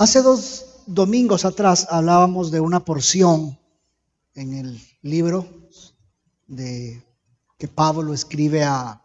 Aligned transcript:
Hace 0.00 0.22
dos 0.22 0.64
domingos 0.86 1.44
atrás 1.44 1.86
hablábamos 1.90 2.50
de 2.50 2.58
una 2.58 2.82
porción 2.82 3.60
en 4.34 4.54
el 4.54 4.80
libro 5.02 5.46
de 6.46 7.04
que 7.58 7.68
Pablo 7.68 8.14
escribe 8.14 8.64
a, 8.64 9.04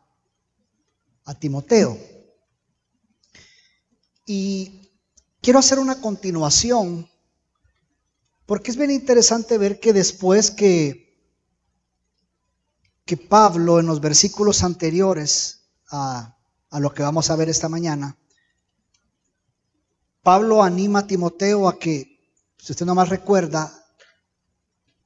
a 1.25 1.33
Timoteo. 1.37 1.99
Y 4.25 4.89
quiero 5.41 5.59
hacer 5.59 5.79
una 5.79 5.99
continuación, 5.99 7.09
porque 8.45 8.71
es 8.71 8.77
bien 8.77 8.91
interesante 8.91 9.57
ver 9.57 9.81
que 9.81 9.91
después 9.91 10.49
que, 10.49 11.19
que 13.03 13.17
Pablo 13.17 13.81
en 13.81 13.87
los 13.87 13.99
versículos 13.99 14.63
anteriores 14.63 15.65
a, 15.91 16.37
a 16.69 16.79
lo 16.79 16.93
que 16.93 17.03
vamos 17.03 17.29
a 17.29 17.35
ver 17.35 17.49
esta 17.49 17.67
mañana, 17.67 18.17
Pablo 20.25 20.63
anima 20.63 21.01
a 21.01 21.05
Timoteo 21.07 21.67
a 21.67 21.77
que, 21.77 22.19
si 22.57 22.71
usted 22.71 22.83
no 22.87 22.95
más 22.95 23.09
recuerda, 23.09 23.71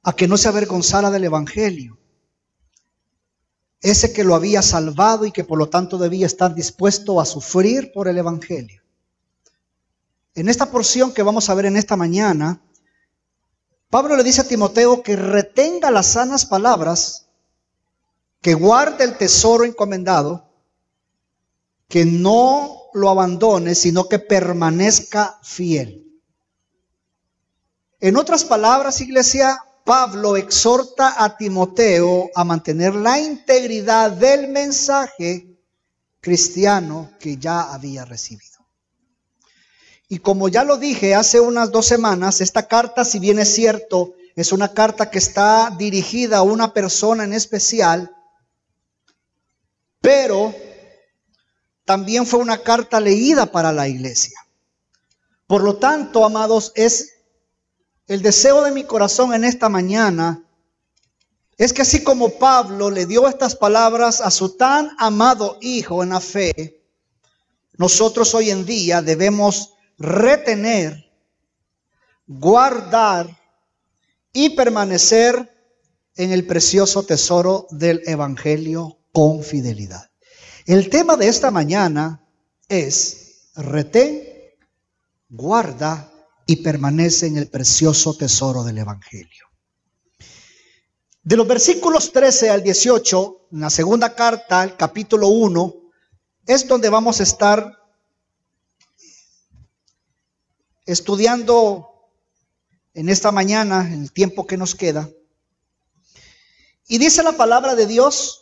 a 0.02 0.14
que 0.14 0.26
no 0.26 0.38
se 0.38 0.48
avergonzara 0.48 1.10
del 1.10 1.24
Evangelio. 1.24 1.98
Ese 3.82 4.14
que 4.14 4.24
lo 4.24 4.34
había 4.34 4.62
salvado 4.62 5.26
y 5.26 5.30
que 5.30 5.44
por 5.44 5.58
lo 5.58 5.68
tanto 5.68 5.98
debía 5.98 6.24
estar 6.24 6.54
dispuesto 6.54 7.20
a 7.20 7.26
sufrir 7.26 7.92
por 7.92 8.08
el 8.08 8.16
Evangelio. 8.16 8.82
En 10.34 10.48
esta 10.48 10.70
porción 10.70 11.12
que 11.12 11.22
vamos 11.22 11.50
a 11.50 11.54
ver 11.54 11.66
en 11.66 11.76
esta 11.76 11.96
mañana, 11.96 12.62
Pablo 13.90 14.16
le 14.16 14.24
dice 14.24 14.40
a 14.40 14.48
Timoteo 14.48 15.02
que 15.02 15.16
retenga 15.16 15.90
las 15.90 16.06
sanas 16.06 16.46
palabras, 16.46 17.26
que 18.40 18.54
guarde 18.54 19.04
el 19.04 19.18
tesoro 19.18 19.66
encomendado, 19.66 20.48
que 21.88 22.06
no 22.06 22.79
lo 22.94 23.10
abandone, 23.10 23.74
sino 23.74 24.08
que 24.08 24.18
permanezca 24.18 25.38
fiel. 25.42 26.06
En 28.00 28.16
otras 28.16 28.44
palabras, 28.44 29.00
iglesia, 29.00 29.58
Pablo 29.84 30.36
exhorta 30.36 31.22
a 31.22 31.36
Timoteo 31.36 32.30
a 32.34 32.44
mantener 32.44 32.94
la 32.94 33.18
integridad 33.18 34.10
del 34.10 34.48
mensaje 34.48 35.58
cristiano 36.20 37.10
que 37.18 37.36
ya 37.36 37.72
había 37.72 38.04
recibido. 38.04 38.50
Y 40.08 40.18
como 40.18 40.48
ya 40.48 40.64
lo 40.64 40.76
dije 40.76 41.14
hace 41.14 41.40
unas 41.40 41.70
dos 41.70 41.86
semanas, 41.86 42.40
esta 42.40 42.66
carta, 42.66 43.04
si 43.04 43.18
bien 43.18 43.38
es 43.38 43.54
cierto, 43.54 44.14
es 44.34 44.52
una 44.52 44.72
carta 44.72 45.10
que 45.10 45.18
está 45.18 45.74
dirigida 45.78 46.38
a 46.38 46.42
una 46.42 46.72
persona 46.72 47.24
en 47.24 47.32
especial, 47.32 48.10
pero 50.00 50.54
también 51.90 52.24
fue 52.24 52.38
una 52.38 52.62
carta 52.62 53.00
leída 53.00 53.46
para 53.46 53.72
la 53.72 53.88
iglesia. 53.88 54.38
Por 55.48 55.64
lo 55.64 55.78
tanto, 55.78 56.24
amados, 56.24 56.70
es 56.76 57.14
el 58.06 58.22
deseo 58.22 58.62
de 58.62 58.70
mi 58.70 58.84
corazón 58.84 59.34
en 59.34 59.42
esta 59.42 59.68
mañana 59.68 60.44
es 61.58 61.72
que 61.72 61.82
así 61.82 62.04
como 62.04 62.38
Pablo 62.38 62.90
le 62.92 63.06
dio 63.06 63.26
estas 63.26 63.56
palabras 63.56 64.20
a 64.20 64.30
su 64.30 64.56
tan 64.56 64.92
amado 65.00 65.58
hijo 65.60 66.04
en 66.04 66.10
la 66.10 66.20
fe, 66.20 66.80
nosotros 67.72 68.36
hoy 68.36 68.50
en 68.50 68.64
día 68.64 69.02
debemos 69.02 69.74
retener, 69.98 71.10
guardar 72.28 73.36
y 74.32 74.50
permanecer 74.50 75.52
en 76.14 76.30
el 76.30 76.46
precioso 76.46 77.02
tesoro 77.02 77.66
del 77.70 78.00
Evangelio 78.06 78.96
con 79.10 79.42
fidelidad. 79.42 80.09
El 80.70 80.88
tema 80.88 81.16
de 81.16 81.26
esta 81.26 81.50
mañana 81.50 82.24
es 82.68 83.50
retén, 83.56 84.22
guarda 85.28 86.12
y 86.46 86.62
permanece 86.62 87.26
en 87.26 87.38
el 87.38 87.48
precioso 87.48 88.14
tesoro 88.14 88.62
del 88.62 88.78
Evangelio. 88.78 89.46
De 91.24 91.36
los 91.36 91.48
versículos 91.48 92.12
13 92.12 92.50
al 92.50 92.62
18, 92.62 93.48
en 93.50 93.60
la 93.62 93.68
segunda 93.68 94.14
carta, 94.14 94.62
el 94.62 94.76
capítulo 94.76 95.26
1, 95.26 95.74
es 96.46 96.68
donde 96.68 96.88
vamos 96.88 97.18
a 97.18 97.24
estar 97.24 97.76
estudiando 100.86 102.12
en 102.94 103.08
esta 103.08 103.32
mañana, 103.32 103.92
en 103.92 104.02
el 104.02 104.12
tiempo 104.12 104.46
que 104.46 104.56
nos 104.56 104.76
queda. 104.76 105.10
Y 106.86 106.98
dice 106.98 107.24
la 107.24 107.32
palabra 107.32 107.74
de 107.74 107.86
Dios 107.88 108.40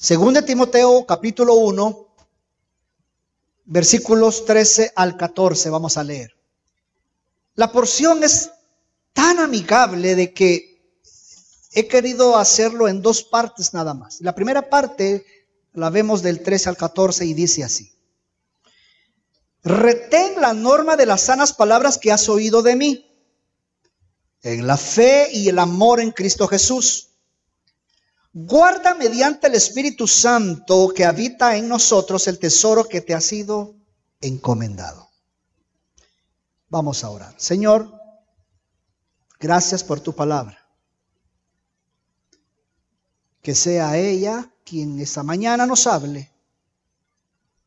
según 0.00 0.34
de 0.34 0.42
Timoteo 0.42 1.04
capítulo 1.06 1.54
1, 1.54 2.14
versículos 3.64 4.44
13 4.44 4.92
al 4.94 5.16
14, 5.16 5.70
vamos 5.70 5.96
a 5.96 6.04
leer. 6.04 6.36
La 7.56 7.72
porción 7.72 8.22
es 8.22 8.52
tan 9.12 9.40
amigable 9.40 10.14
de 10.14 10.32
que 10.32 11.02
he 11.72 11.88
querido 11.88 12.36
hacerlo 12.36 12.86
en 12.86 13.02
dos 13.02 13.24
partes 13.24 13.74
nada 13.74 13.92
más. 13.92 14.20
La 14.20 14.36
primera 14.36 14.70
parte 14.70 15.26
la 15.72 15.90
vemos 15.90 16.22
del 16.22 16.44
13 16.44 16.68
al 16.68 16.76
14 16.76 17.24
y 17.26 17.34
dice 17.34 17.64
así. 17.64 17.92
Retén 19.64 20.40
la 20.40 20.54
norma 20.54 20.96
de 20.96 21.06
las 21.06 21.22
sanas 21.22 21.52
palabras 21.52 21.98
que 21.98 22.12
has 22.12 22.28
oído 22.28 22.62
de 22.62 22.76
mí, 22.76 23.04
en 24.42 24.64
la 24.64 24.76
fe 24.76 25.28
y 25.32 25.48
el 25.48 25.58
amor 25.58 25.98
en 25.98 26.12
Cristo 26.12 26.46
Jesús 26.46 27.07
Guarda 28.40 28.94
mediante 28.94 29.48
el 29.48 29.56
Espíritu 29.56 30.06
Santo 30.06 30.92
que 30.94 31.04
habita 31.04 31.56
en 31.56 31.68
nosotros 31.68 32.28
el 32.28 32.38
tesoro 32.38 32.84
que 32.84 33.00
te 33.00 33.12
ha 33.12 33.20
sido 33.20 33.74
encomendado. 34.20 35.08
Vamos 36.68 37.02
a 37.02 37.10
orar. 37.10 37.34
Señor, 37.36 37.92
gracias 39.40 39.82
por 39.82 39.98
tu 39.98 40.14
palabra. 40.14 40.56
Que 43.42 43.56
sea 43.56 43.98
ella 43.98 44.48
quien 44.64 45.00
esta 45.00 45.24
mañana 45.24 45.66
nos 45.66 45.88
hable. 45.88 46.30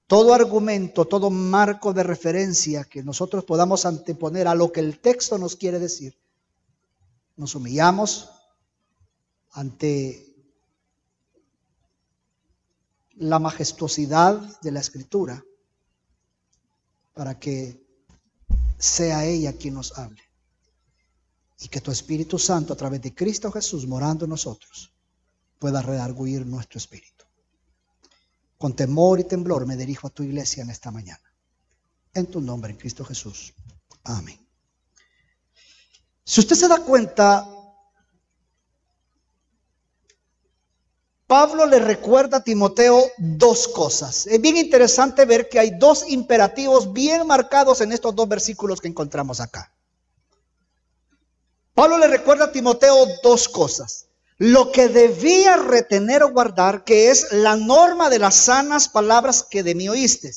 Todo 0.07 0.33
argumento, 0.33 1.03
todo 1.03 1.29
marco 1.29 1.91
de 1.91 2.03
referencia 2.03 2.85
que 2.85 3.03
nosotros 3.03 3.43
podamos 3.43 3.85
anteponer 3.85 4.47
a 4.47 4.55
lo 4.55 4.71
que 4.71 4.79
el 4.79 4.99
texto 4.99 5.37
nos 5.37 5.57
quiere 5.57 5.79
decir. 5.79 6.17
Nos 7.35 7.55
humillamos 7.55 8.29
ante 9.49 10.30
la 13.21 13.37
majestuosidad 13.37 14.59
de 14.61 14.71
la 14.71 14.79
escritura 14.79 15.43
para 17.13 17.37
que 17.37 17.85
sea 18.79 19.25
ella 19.25 19.53
quien 19.53 19.75
nos 19.75 19.95
hable. 19.97 20.23
Y 21.59 21.67
que 21.67 21.81
tu 21.81 21.91
Espíritu 21.91 22.39
Santo, 22.39 22.73
a 22.73 22.75
través 22.75 22.99
de 22.99 23.13
Cristo 23.13 23.51
Jesús 23.51 23.85
morando 23.85 24.25
en 24.25 24.31
nosotros, 24.31 24.91
pueda 25.59 25.83
redarguir 25.83 26.47
nuestro 26.47 26.79
espíritu. 26.79 27.25
Con 28.57 28.75
temor 28.75 29.19
y 29.19 29.25
temblor 29.25 29.67
me 29.67 29.77
dirijo 29.77 30.07
a 30.07 30.09
tu 30.09 30.23
iglesia 30.23 30.63
en 30.63 30.71
esta 30.71 30.89
mañana. 30.89 31.21
En 32.15 32.25
tu 32.25 32.41
nombre, 32.41 32.71
en 32.71 32.77
Cristo 32.77 33.05
Jesús. 33.05 33.53
Amén. 34.03 34.39
Si 36.23 36.39
usted 36.39 36.55
se 36.55 36.67
da 36.67 36.83
cuenta, 36.83 37.47
Pablo 41.31 41.65
le 41.65 41.79
recuerda 41.79 42.39
a 42.39 42.43
Timoteo 42.43 43.09
dos 43.17 43.69
cosas. 43.69 44.27
Es 44.27 44.41
bien 44.41 44.57
interesante 44.57 45.23
ver 45.23 45.47
que 45.47 45.59
hay 45.59 45.69
dos 45.79 46.03
imperativos 46.09 46.91
bien 46.91 47.25
marcados 47.25 47.79
en 47.79 47.93
estos 47.93 48.13
dos 48.13 48.27
versículos 48.27 48.81
que 48.81 48.89
encontramos 48.89 49.39
acá. 49.39 49.71
Pablo 51.73 51.97
le 51.99 52.09
recuerda 52.09 52.43
a 52.43 52.51
Timoteo 52.51 53.07
dos 53.23 53.47
cosas. 53.47 54.07
Lo 54.39 54.73
que 54.73 54.89
debía 54.89 55.55
retener 55.55 56.21
o 56.21 56.33
guardar, 56.33 56.83
que 56.83 57.11
es 57.11 57.31
la 57.31 57.55
norma 57.55 58.09
de 58.09 58.19
las 58.19 58.35
sanas 58.35 58.89
palabras 58.89 59.47
que 59.49 59.63
de 59.63 59.73
mí 59.73 59.87
oíste. 59.87 60.33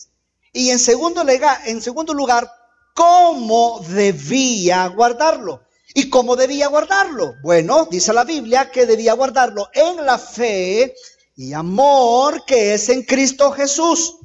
Y 0.53 0.71
en 0.71 0.79
segundo, 0.79 1.25
en 1.67 1.83
segundo 1.83 2.15
lugar, 2.15 2.49
cómo 2.95 3.81
debía 3.89 4.87
guardarlo. 4.87 5.61
¿Y 5.97 6.11
cómo 6.11 6.35
debía 6.35 6.67
guardarlo? 6.67 7.37
Bueno, 7.41 7.87
dice 7.89 8.13
la 8.13 8.25
Biblia 8.25 8.69
que 8.73 8.85
debía 8.85 9.13
guardarlo 9.13 9.69
en 9.73 10.05
la 10.05 10.19
fe 10.19 10.93
y 11.37 11.53
amor 11.53 12.45
que 12.45 12.75
es 12.75 12.89
en 12.89 13.05
Cristo 13.05 13.53
Jesús. 13.53 14.17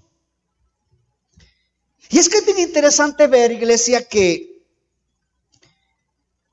Y 2.10 2.18
es 2.18 2.27
que 2.27 2.39
es 2.39 2.45
bien 2.45 2.57
interesante 2.57 3.27
ver, 3.27 3.51
iglesia, 3.51 4.04
que 4.07 4.66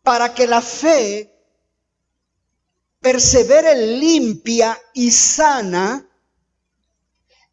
para 0.02 0.34
que 0.34 0.46
la 0.46 0.60
fe 0.60 1.32
persevere 3.00 3.74
limpia 3.98 4.78
y 4.92 5.10
sana, 5.10 6.06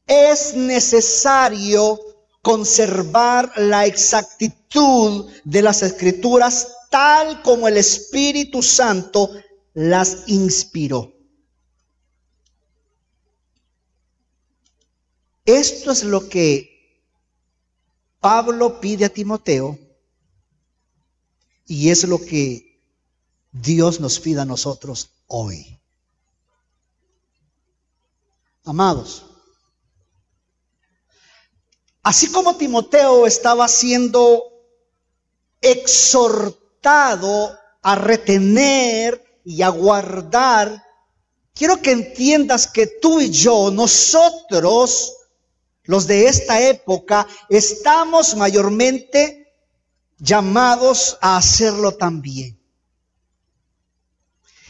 es 0.05 0.53
necesario 0.53 1.97
conservar 2.41 3.53
la 3.55 3.85
exactitud 3.85 5.31
de 5.45 5.61
las 5.61 5.81
escrituras 5.81 6.75
tal 6.93 7.41
como 7.41 7.67
el 7.67 7.77
Espíritu 7.77 8.61
Santo 8.61 9.31
las 9.73 10.25
inspiró. 10.27 11.11
Esto 15.43 15.89
es 15.89 16.03
lo 16.03 16.29
que 16.29 16.69
Pablo 18.19 18.79
pide 18.79 19.05
a 19.05 19.09
Timoteo 19.09 19.79
y 21.65 21.89
es 21.89 22.03
lo 22.03 22.19
que 22.19 22.79
Dios 23.51 23.99
nos 23.99 24.19
pide 24.19 24.41
a 24.41 24.45
nosotros 24.45 25.09
hoy. 25.25 25.79
Amados, 28.65 29.25
así 32.03 32.31
como 32.31 32.55
Timoteo 32.55 33.25
estaba 33.25 33.67
siendo 33.67 34.43
exhortado 35.59 36.62
a 36.85 37.95
retener 37.95 39.23
y 39.45 39.61
a 39.61 39.69
guardar, 39.69 40.83
quiero 41.53 41.81
que 41.81 41.91
entiendas 41.91 42.67
que 42.67 42.87
tú 42.87 43.21
y 43.21 43.29
yo, 43.29 43.71
nosotros, 43.71 45.13
los 45.83 46.07
de 46.07 46.27
esta 46.27 46.61
época, 46.61 47.27
estamos 47.49 48.35
mayormente 48.35 49.53
llamados 50.17 51.17
a 51.21 51.37
hacerlo 51.37 51.93
también. 51.93 52.59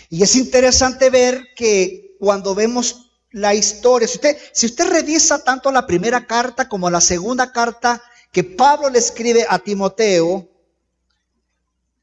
Y 0.10 0.22
es 0.22 0.36
interesante 0.36 1.10
ver 1.10 1.42
que 1.56 2.16
cuando 2.20 2.54
vemos 2.54 3.12
la 3.32 3.56
historia, 3.56 4.08
si 4.08 4.16
usted, 4.16 4.38
si 4.52 4.68
usted 4.68 4.88
revisa 4.88 5.44
tanto 5.44 5.72
la 5.72 5.88
primera 5.88 6.28
carta 6.28 6.70
como 6.70 6.90
la 6.90 7.02
segunda 7.02 7.52
carta 7.52 8.02
que 8.32 8.44
Pablo 8.44 8.90
le 8.90 9.00
escribe 9.00 9.46
a 9.48 9.60
Timoteo, 9.60 10.53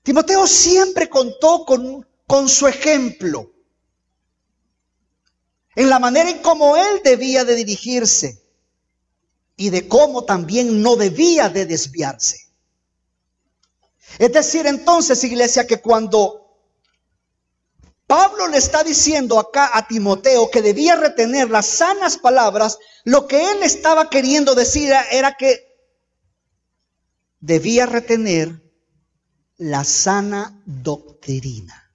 Timoteo 0.02 0.46
siempre 0.46 1.08
contó 1.08 1.64
con, 1.64 2.06
con 2.26 2.48
su 2.48 2.66
ejemplo, 2.66 3.52
en 5.76 5.88
la 5.88 5.98
manera 5.98 6.30
en 6.30 6.38
cómo 6.38 6.76
él 6.76 7.00
debía 7.04 7.44
de 7.44 7.54
dirigirse 7.54 8.42
y 9.56 9.70
de 9.70 9.88
cómo 9.88 10.24
también 10.24 10.82
no 10.82 10.96
debía 10.96 11.48
de 11.48 11.66
desviarse. 11.66 12.50
Es 14.18 14.32
decir, 14.32 14.66
entonces, 14.66 15.22
iglesia, 15.22 15.66
que 15.66 15.80
cuando 15.80 16.40
Pablo 18.06 18.48
le 18.48 18.58
está 18.58 18.82
diciendo 18.82 19.38
acá 19.38 19.70
a 19.72 19.86
Timoteo 19.86 20.50
que 20.50 20.62
debía 20.62 20.96
retener 20.96 21.48
las 21.48 21.66
sanas 21.66 22.18
palabras, 22.18 22.78
lo 23.04 23.28
que 23.28 23.52
él 23.52 23.62
estaba 23.62 24.10
queriendo 24.10 24.54
decir 24.54 24.92
era 25.12 25.36
que 25.36 25.78
debía 27.38 27.86
retener 27.86 28.60
la 29.60 29.84
sana 29.84 30.62
doctrina. 30.64 31.92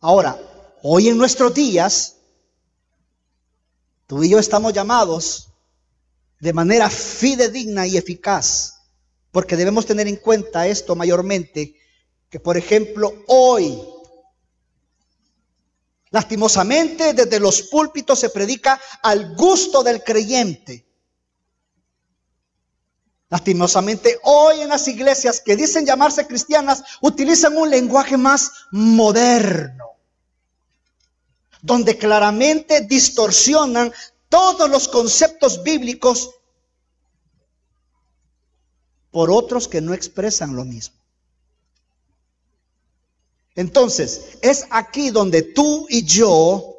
Ahora, 0.00 0.38
hoy 0.82 1.08
en 1.08 1.18
nuestros 1.18 1.52
días, 1.52 2.18
tú 4.06 4.22
y 4.22 4.28
yo 4.28 4.38
estamos 4.38 4.72
llamados 4.72 5.48
de 6.38 6.52
manera 6.52 6.88
fidedigna 6.88 7.84
y 7.88 7.96
eficaz, 7.96 8.80
porque 9.32 9.56
debemos 9.56 9.86
tener 9.86 10.06
en 10.06 10.16
cuenta 10.16 10.68
esto 10.68 10.94
mayormente, 10.94 11.74
que 12.30 12.38
por 12.38 12.56
ejemplo 12.56 13.12
hoy, 13.26 13.82
lastimosamente 16.10 17.12
desde 17.12 17.40
los 17.40 17.62
púlpitos 17.62 18.20
se 18.20 18.30
predica 18.30 18.80
al 19.02 19.34
gusto 19.34 19.82
del 19.82 20.04
creyente. 20.04 20.86
Lastimosamente 23.36 24.18
hoy 24.22 24.62
en 24.62 24.70
las 24.70 24.88
iglesias 24.88 25.42
que 25.44 25.56
dicen 25.56 25.84
llamarse 25.84 26.26
cristianas 26.26 26.82
utilizan 27.02 27.54
un 27.58 27.68
lenguaje 27.68 28.16
más 28.16 28.50
moderno, 28.70 29.84
donde 31.60 31.98
claramente 31.98 32.80
distorsionan 32.80 33.92
todos 34.30 34.70
los 34.70 34.88
conceptos 34.88 35.62
bíblicos 35.62 36.30
por 39.10 39.30
otros 39.30 39.68
que 39.68 39.82
no 39.82 39.92
expresan 39.92 40.56
lo 40.56 40.64
mismo. 40.64 40.96
Entonces, 43.54 44.38
es 44.40 44.64
aquí 44.70 45.10
donde 45.10 45.42
tú 45.42 45.84
y 45.90 46.06
yo 46.06 46.74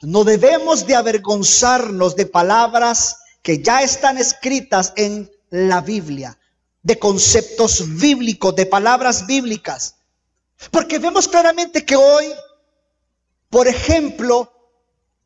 no 0.00 0.24
debemos 0.24 0.86
de 0.86 0.96
avergonzarnos 0.96 2.16
de 2.16 2.24
palabras 2.24 3.18
que 3.42 3.62
ya 3.62 3.82
están 3.82 4.16
escritas 4.16 4.94
en 4.96 5.30
la 5.52 5.82
Biblia, 5.82 6.38
de 6.82 6.98
conceptos 6.98 7.98
bíblicos, 7.98 8.56
de 8.56 8.64
palabras 8.64 9.26
bíblicas. 9.26 9.96
Porque 10.70 10.98
vemos 10.98 11.28
claramente 11.28 11.84
que 11.84 11.94
hoy, 11.94 12.32
por 13.50 13.68
ejemplo, 13.68 14.50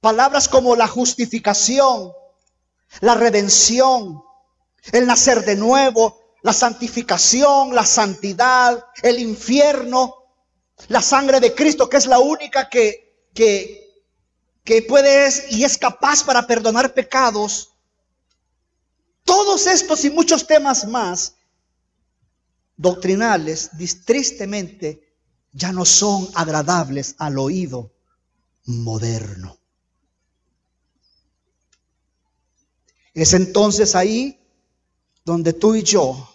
palabras 0.01 0.49
como 0.49 0.75
la 0.75 0.89
justificación, 0.89 2.13
la 3.01 3.15
redención, 3.15 4.21
el 4.91 5.07
nacer 5.07 5.45
de 5.45 5.55
nuevo, 5.55 6.21
la 6.43 6.53
santificación, 6.53 7.73
la 7.73 7.87
santidad, 7.87 8.85
el 9.03 9.21
infierno, 9.21 10.25
la 10.89 11.03
sangre 11.03 11.39
de 11.39 11.55
Cristo, 11.55 11.89
que 11.89 11.99
es 11.99 12.07
la 12.07 12.19
única 12.19 12.69
que, 12.69 13.29
que, 13.33 14.03
que 14.65 14.83
puede 14.83 15.33
y 15.51 15.63
es 15.63 15.79
capaz 15.79 16.25
para 16.25 16.49
perdonar 16.49 16.95
pecados. 16.95 17.76
Todos 19.27 19.67
estos 19.67 20.03
y 20.07 20.11
muchos 20.11 20.47
temas 20.47 20.89
más 20.89 21.35
doctrinales, 22.79 23.71
tristemente, 24.07 25.15
ya 25.53 25.73
no 25.73 25.85
son 25.85 26.27
agradables 26.35 27.15
al 27.19 27.39
oído 27.39 27.93
moderno. 28.65 29.59
Es 33.13 33.35
entonces 33.35 33.95
ahí 33.95 34.41
donde 35.25 35.53
tú 35.53 35.75
y 35.75 35.83
yo 35.83 36.33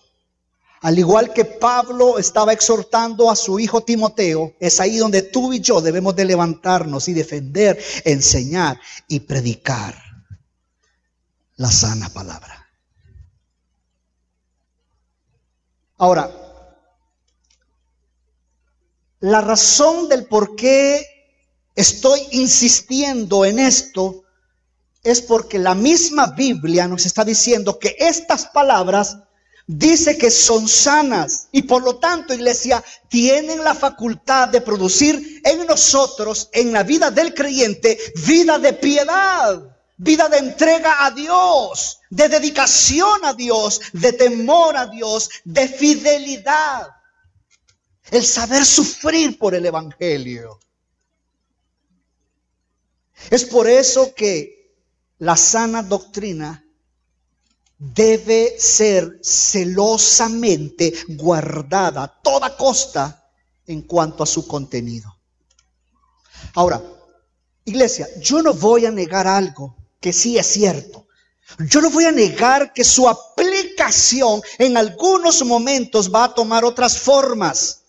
al 0.82 0.98
igual 0.98 1.32
que 1.32 1.46
Pablo 1.46 2.18
estaba 2.18 2.54
exhortando 2.54 3.30
a 3.30 3.36
su 3.36 3.60
hijo 3.60 3.84
Timoteo, 3.84 4.56
es 4.60 4.80
ahí 4.80 4.98
donde 4.98 5.22
tú 5.22 5.54
y 5.54 5.60
yo 5.60 5.80
debemos 5.80 6.16
de 6.16 6.26
levantarnos 6.26 7.08
y 7.08 7.14
defender, 7.14 7.80
enseñar 8.04 8.80
y 9.08 9.20
predicar 9.20 9.96
la 11.58 11.72
sana 11.72 12.10
palabra. 12.10 12.61
Ahora, 16.01 16.31
la 19.19 19.39
razón 19.39 20.09
del 20.09 20.25
por 20.25 20.56
qué 20.56 21.06
estoy 21.75 22.19
insistiendo 22.31 23.45
en 23.45 23.59
esto 23.59 24.24
es 25.03 25.21
porque 25.21 25.59
la 25.59 25.75
misma 25.75 26.25
Biblia 26.36 26.88
nos 26.88 27.06
está 27.06 27.24
diciendo 27.24 27.77
que 27.77 27.95
estas 28.00 28.48
palabras 28.48 29.20
dice 29.67 30.17
que 30.17 30.31
son 30.31 30.67
sanas 30.67 31.50
y 31.51 31.62
por 31.62 31.84
lo 31.84 31.98
tanto, 31.98 32.34
iglesia, 32.34 32.84
tienen 33.08 33.63
la 33.63 33.75
facultad 33.75 34.48
de 34.48 34.62
producir 34.62 35.43
en 35.43 35.67
nosotros, 35.67 36.50
en 36.51 36.74
la 36.74 36.81
vida 36.81 37.12
del 37.12 37.36
creyente, 37.36 38.00
vida 38.25 38.58
de 38.58 38.74
piedad, 38.74 39.62
vida 40.01 40.27
de 40.29 40.39
entrega 40.39 41.05
a 41.05 41.12
Dios, 41.12 42.00
de 42.10 42.27
dedicación 42.27 43.24
a 43.24 43.34
Dios, 43.34 43.79
de 43.93 44.13
temor 44.13 44.75
a 44.75 44.88
Dios, 44.88 45.29
de 45.43 45.67
fidelidad. 45.67 46.89
El 48.10 48.25
saber 48.25 48.65
sufrir 48.65 49.38
por 49.38 49.53
el 49.53 49.63
Evangelio. 49.63 50.60
Es 53.29 53.46
por 53.46 53.70
eso 53.70 54.15
que 54.15 54.74
la 55.20 55.38
sana 55.38 55.84
doctrina 55.84 56.65
debe 57.77 58.55
ser 58.58 59.20
celosamente 59.22 60.93
guardada 61.10 62.03
a 62.03 62.22
toda 62.22 62.58
costa 62.58 63.31
en 63.67 63.84
cuanto 63.84 64.24
a 64.24 64.25
su 64.25 64.48
contenido. 64.48 65.15
Ahora, 66.55 66.81
iglesia, 67.65 68.08
yo 68.20 68.41
no 68.41 68.55
voy 68.55 68.88
a 68.88 68.91
negar 68.91 69.27
algo 69.27 69.77
que 70.01 70.12
sí 70.12 70.38
es 70.38 70.48
cierto. 70.48 71.08
Yo 71.60 71.79
no 71.79 71.89
voy 71.89 72.05
a 72.05 72.12
negar 72.12 72.74
que 72.74 72.84
su 72.84 73.08
aplicación 73.08 74.41
en 74.58 74.75
algunos 74.75 75.43
momentos 75.46 76.13
va 76.13 76.25
a 76.25 76.34
tomar 76.34 76.65
otras 76.65 76.98
formas. 77.00 77.84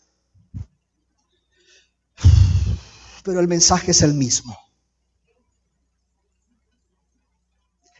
Pero 3.25 3.41
el 3.41 3.49
mensaje 3.49 3.93
es 3.93 4.03
el 4.03 4.15
mismo. 4.15 4.57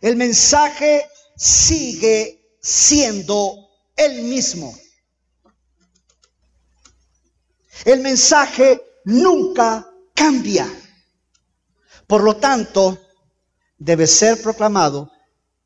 El 0.01 0.17
mensaje 0.17 1.09
sigue 1.37 2.57
siendo 2.61 3.71
el 3.97 4.23
mismo. 4.23 4.77
El 7.85 8.01
mensaje 8.01 8.83
nunca 9.05 9.89
cambia. 10.13 10.69
Por 12.07 12.25
lo 12.25 12.37
tanto, 12.37 12.99
debe 13.85 14.07
ser 14.07 14.41
proclamado 14.41 15.11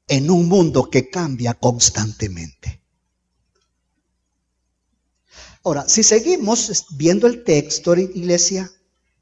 en 0.08 0.30
un 0.30 0.48
mundo 0.48 0.88
que 0.90 1.10
cambia 1.10 1.54
constantemente. 1.54 2.80
Ahora, 5.64 5.88
si 5.88 6.02
seguimos 6.02 6.86
viendo 6.90 7.26
el 7.26 7.42
texto, 7.42 7.96
iglesia, 7.96 8.70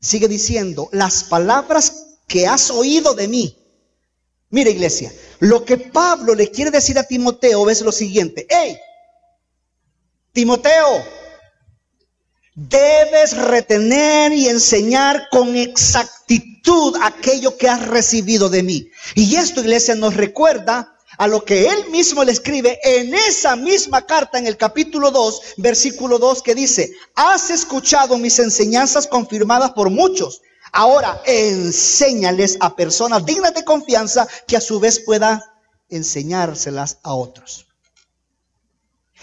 sigue 0.01 0.29
diciendo, 0.29 0.89
las 0.93 1.25
palabras 1.25 2.05
que 2.27 2.47
has 2.47 2.71
oído 2.71 3.15
de 3.15 3.29
mí, 3.29 3.65
Mira 4.55 4.71
iglesia, 4.71 5.13
lo 5.41 5.65
que 5.65 5.77
Pablo 5.77 6.33
le 6.33 6.49
quiere 6.49 6.71
decir 6.71 6.97
a 6.97 7.03
Timoteo 7.03 7.69
es 7.69 7.81
lo 7.81 7.91
siguiente. 7.91 8.47
Hey, 8.49 8.79
Timoteo, 10.31 11.05
debes 12.55 13.37
retener 13.37 14.33
y 14.33 14.49
enseñar 14.49 15.29
con 15.31 15.57
exactitud 15.57 16.97
aquello 17.03 17.57
que 17.57 17.69
has 17.69 17.87
recibido 17.87 18.49
de 18.49 18.63
mí. 18.63 18.89
Y 19.15 19.37
esto 19.37 19.61
iglesia 19.61 19.95
nos 19.95 20.15
recuerda 20.15 20.97
a 21.19 21.27
lo 21.27 21.45
que 21.45 21.69
él 21.69 21.91
mismo 21.91 22.25
le 22.25 22.33
escribe 22.33 22.79
en 22.83 23.15
esa 23.15 23.57
misma 23.57 24.05
carta 24.07 24.39
en 24.39 24.47
el 24.47 24.57
capítulo 24.57 25.11
2, 25.11 25.41
versículo 25.59 26.19
2 26.19 26.43
que 26.43 26.55
dice, 26.55 26.93
has 27.15 27.51
escuchado 27.51 28.19
mis 28.19 28.39
enseñanzas 28.39 29.07
confirmadas 29.07 29.73
por 29.73 29.91
muchos. 29.91 30.43
Ahora 30.73 31.21
enséñales 31.25 32.57
a 32.59 32.75
personas 32.75 33.25
dignas 33.25 33.55
de 33.55 33.65
confianza 33.65 34.27
que 34.47 34.57
a 34.57 34.61
su 34.61 34.81
vez 34.81 35.01
pueda 35.01 35.55
enseñárselas 35.89 36.99
a 37.03 37.15
otros. 37.15 37.67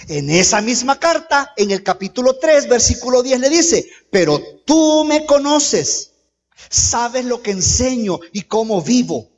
En 0.07 0.29
esa 0.29 0.61
misma 0.61 0.99
carta, 0.99 1.53
en 1.57 1.71
el 1.71 1.83
capítulo 1.83 2.37
3, 2.37 2.69
versículo 2.69 3.23
10 3.23 3.39
le 3.39 3.49
dice, 3.49 3.89
pero 4.09 4.41
tú 4.65 5.03
me 5.05 5.25
conoces, 5.25 6.11
sabes 6.69 7.25
lo 7.25 7.41
que 7.41 7.51
enseño 7.51 8.19
y 8.31 8.43
cómo 8.43 8.81
vivo 8.81 9.31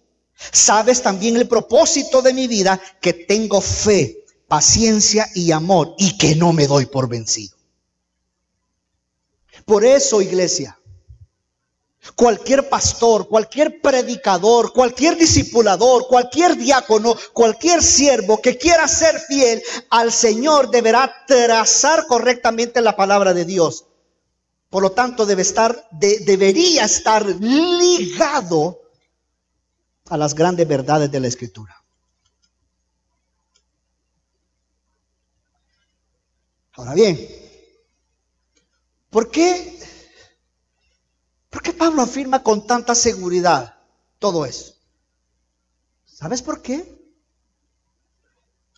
Sabes 0.52 1.02
también 1.02 1.38
el 1.38 1.48
propósito 1.48 2.22
de 2.22 2.34
mi 2.34 2.48
vida, 2.48 2.80
que 3.02 3.14
tengo 3.14 3.62
fe, 3.62 4.26
paciencia 4.48 5.30
y 5.34 5.52
amor 5.52 5.96
y 5.98 6.18
que 6.18 6.36
no 6.36 6.54
me 6.54 6.68
doy 6.68 6.86
por 6.86 7.08
vencido. 7.08 7.56
Por 9.66 9.86
eso, 9.86 10.22
iglesia, 10.22 10.78
cualquier 12.16 12.70
pastor, 12.70 13.28
cualquier 13.28 13.82
predicador, 13.82 14.74
cualquier 14.74 15.18
discipulador, 15.18 16.08
cualquier 16.08 16.58
diácono, 16.58 17.16
cualquier 17.32 17.82
siervo 17.82 18.42
que 18.42 18.58
quiera 18.58 18.88
ser 18.88 19.20
fiel 19.20 19.62
al 19.90 20.12
Señor 20.12 20.70
deberá 20.70 21.26
trazar 21.26 22.06
correctamente 22.08 22.82
la 22.82 22.96
palabra 22.96 23.34
de 23.34 23.46
Dios. 23.46 23.86
Por 24.70 24.82
lo 24.82 24.92
tanto, 24.92 25.26
debe 25.26 25.44
estar, 25.44 25.88
debería 25.92 26.86
estar 26.86 27.26
ligado 27.26 28.82
a 30.10 30.18
las 30.18 30.34
grandes 30.34 30.68
verdades 30.68 31.12
de 31.12 31.20
la 31.20 31.28
Escritura. 31.28 31.84
Ahora 36.76 36.96
bien, 36.96 37.30
¿por 39.12 39.30
qué, 39.30 39.80
¿por 39.80 39.80
qué 39.80 39.93
Pablo 41.84 42.02
afirma 42.02 42.42
con 42.42 42.66
tanta 42.66 42.96
seguridad 42.96 43.76
todo 44.18 44.46
eso? 44.46 44.74
¿Sabes 46.06 46.42
por 46.42 46.62
qué? 46.62 46.82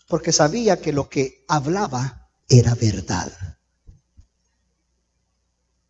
Porque 0.08 0.32
sabía 0.32 0.82
que 0.82 0.92
lo 0.92 1.08
que 1.08 1.46
hablaba 1.48 2.32
era 2.50 2.74
verdad. 2.74 3.32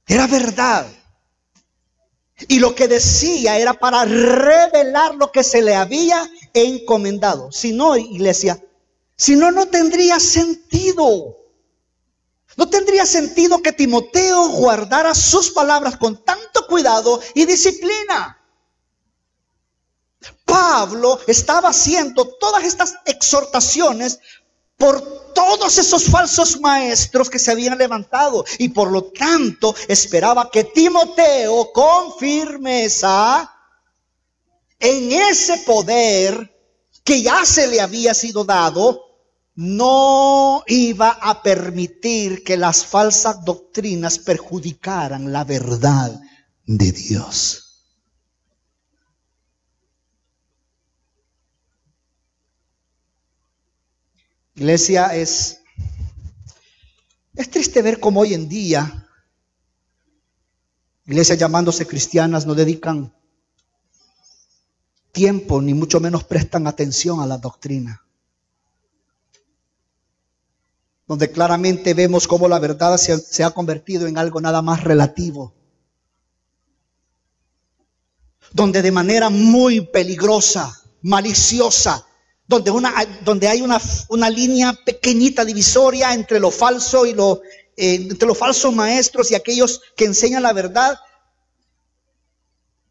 Era 0.05 0.27
verdad. 0.27 0.85
Y 2.49 2.59
lo 2.59 2.75
que 2.75 2.89
decía 2.89 3.59
era 3.59 3.75
para 3.75 4.03
revelar 4.03 5.15
lo 5.15 5.31
que 5.31 5.45
se 5.45 5.61
le 5.61 5.73
había 5.73 6.29
encomendado. 6.53 7.49
Si 7.49 7.71
no, 7.71 7.95
iglesia, 7.95 8.61
si 9.15 9.37
no, 9.37 9.51
no 9.51 9.67
tendría 9.67 10.19
sentido. 10.19 11.37
No 12.57 12.69
tendría 12.69 13.05
sentido 13.05 13.61
que 13.61 13.73
Timoteo 13.73 14.49
guardara 14.49 15.13
sus 15.13 15.51
palabras 15.51 15.97
con 15.97 16.23
tanto 16.23 16.67
cuidado 16.67 17.21
y 17.33 17.45
disciplina. 17.45 18.41
Pablo 20.45 21.19
estaba 21.27 21.69
haciendo 21.69 22.25
todas 22.39 22.63
estas 22.63 22.95
exhortaciones 23.05 24.19
por 24.77 25.33
todos 25.33 25.77
esos 25.77 26.05
falsos 26.05 26.59
maestros 26.59 27.29
que 27.29 27.39
se 27.39 27.51
habían 27.51 27.77
levantado 27.77 28.45
y 28.57 28.69
por 28.69 28.91
lo 28.91 29.05
tanto 29.05 29.75
esperaba 29.87 30.49
que 30.49 30.65
Timoteo 30.65 31.71
con 31.71 32.17
firmeza 32.17 33.51
en 34.79 35.11
ese 35.11 35.57
poder 35.59 36.51
que 37.03 37.21
ya 37.21 37.45
se 37.45 37.67
le 37.67 37.79
había 37.79 38.13
sido 38.13 38.43
dado, 38.43 39.04
no 39.55 40.63
iba 40.67 41.09
a 41.09 41.41
permitir 41.41 42.43
que 42.43 42.57
las 42.57 42.85
falsas 42.85 43.43
doctrinas 43.45 44.19
perjudicaran 44.19 45.31
la 45.31 45.43
verdad 45.43 46.21
de 46.65 46.91
Dios. 46.91 47.61
Iglesia, 54.55 55.15
es, 55.15 55.61
es 57.35 57.49
triste 57.49 57.81
ver 57.81 57.99
cómo 57.99 58.21
hoy 58.21 58.33
en 58.33 58.47
día 58.47 59.05
iglesias 61.05 61.37
llamándose 61.37 61.85
cristianas 61.85 62.45
no 62.45 62.55
dedican 62.55 63.13
tiempo, 65.11 65.61
ni 65.61 65.73
mucho 65.73 65.99
menos 65.99 66.23
prestan 66.23 66.67
atención 66.67 67.21
a 67.21 67.25
la 67.25 67.37
doctrina. 67.37 68.05
Donde 71.07 71.31
claramente 71.31 71.93
vemos 71.93 72.27
cómo 72.27 72.47
la 72.47 72.59
verdad 72.59 72.97
se, 72.97 73.43
ha 73.43 73.51
convertido 73.51 74.07
en 74.07 74.17
algo 74.17 74.41
nada 74.41 74.61
más 74.61 74.83
relativo. 74.83 75.53
Donde 78.51 78.81
de 78.81 78.91
manera 78.91 79.29
muy 79.29 79.81
peligrosa, 79.81 80.73
maliciosa, 81.01 82.05
donde, 82.47 82.71
una, 82.71 82.93
donde 83.23 83.47
hay 83.47 83.61
una, 83.61 83.79
una, 84.09 84.29
línea 84.29 84.73
pequeñita 84.85 85.45
divisoria 85.45 86.13
entre 86.13 86.39
lo 86.39 86.51
falso 86.51 87.05
y 87.05 87.13
lo, 87.13 87.41
eh, 87.77 87.95
entre 87.95 88.27
los 88.27 88.37
falsos 88.37 88.73
maestros 88.73 89.31
y 89.31 89.35
aquellos 89.35 89.81
que 89.95 90.05
enseñan 90.05 90.43
la 90.43 90.53
verdad. 90.53 90.97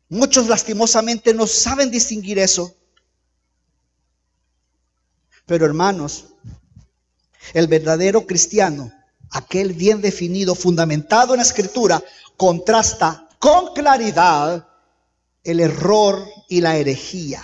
Muchos 0.09 0.49
lastimosamente 0.49 1.33
no 1.33 1.47
saben 1.47 1.91
distinguir 1.91 2.39
eso. 2.39 2.75
Pero 5.47 5.67
hermanos, 5.67 6.27
el 7.53 7.67
verdadero 7.67 8.27
cristiano, 8.27 8.93
aquel 9.31 9.73
bien 9.73 10.01
definido, 10.01 10.55
fundamentado 10.55 11.35
en 11.35 11.39
la 11.39 11.45
escritura, 11.45 12.03
contrasta 12.37 13.29
con 13.39 13.75
claridad 13.75 14.67
el 15.43 15.61
error 15.61 16.27
y 16.49 16.61
la 16.61 16.77
herejía. 16.77 17.43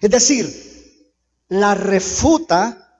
Es 0.00 0.10
decir, 0.10 0.70
la 1.48 1.74
refuta. 1.74 2.98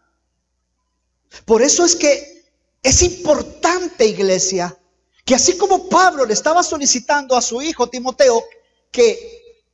Por 1.44 1.62
eso 1.62 1.84
es 1.84 1.96
que 1.96 2.44
es 2.82 3.02
importante, 3.02 4.06
iglesia, 4.06 4.76
que 5.24 5.34
así 5.34 5.56
como 5.56 5.88
Pablo 5.88 6.24
le 6.24 6.32
estaba 6.32 6.62
solicitando 6.62 7.36
a 7.36 7.42
su 7.42 7.62
hijo 7.62 7.88
Timoteo 7.88 8.42
que 8.90 9.64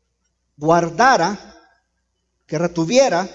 guardara, 0.56 1.54
que 2.46 2.58
retuviera, 2.58 3.28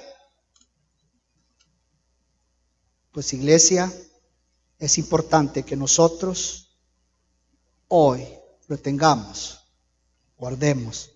pues 3.11 3.33
iglesia, 3.33 3.91
es 4.79 4.97
importante 4.97 5.63
que 5.63 5.75
nosotros 5.75 6.75
hoy 7.87 8.27
retengamos, 8.67 9.59
guardemos 10.37 11.11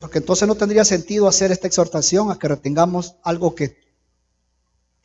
Porque 0.00 0.18
entonces 0.18 0.48
no 0.48 0.54
tendría 0.54 0.84
sentido 0.84 1.28
hacer 1.28 1.52
esta 1.52 1.66
exhortación 1.66 2.30
a 2.30 2.38
que 2.38 2.48
retengamos 2.48 3.16
algo 3.22 3.54
que, 3.54 3.76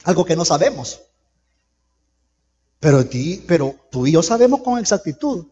algo 0.05 0.23
que 0.23 0.37
no 0.37 0.45
sabemos. 0.45 1.01
Pero, 2.79 3.03
pero 3.45 3.75
tú 3.91 4.07
y 4.07 4.13
yo 4.13 4.23
sabemos 4.23 4.61
con 4.61 4.79
exactitud 4.79 5.47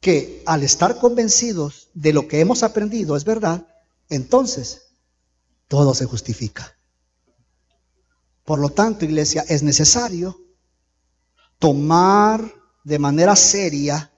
que 0.00 0.42
al 0.46 0.62
estar 0.62 0.98
convencidos 0.98 1.90
de 1.92 2.14
lo 2.14 2.26
que 2.26 2.40
hemos 2.40 2.62
aprendido 2.62 3.14
es 3.14 3.24
verdad, 3.24 3.66
entonces 4.10 4.82
todo 5.68 5.94
se 5.94 6.04
justifica. 6.04 6.76
Por 8.44 8.58
lo 8.58 8.70
tanto, 8.70 9.04
iglesia, 9.04 9.44
es 9.48 9.62
necesario 9.62 10.38
tomar 11.58 12.52
de 12.84 12.98
manera 12.98 13.36
seria 13.36 14.12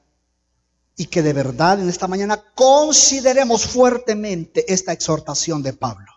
y 0.97 1.07
que 1.07 1.23
de 1.23 1.33
verdad 1.33 1.81
en 1.81 1.89
esta 1.89 2.09
mañana 2.09 2.43
consideremos 2.55 3.67
fuertemente 3.67 4.73
esta 4.73 4.93
exhortación 4.93 5.63
de 5.63 5.73
Pablo. 5.73 6.13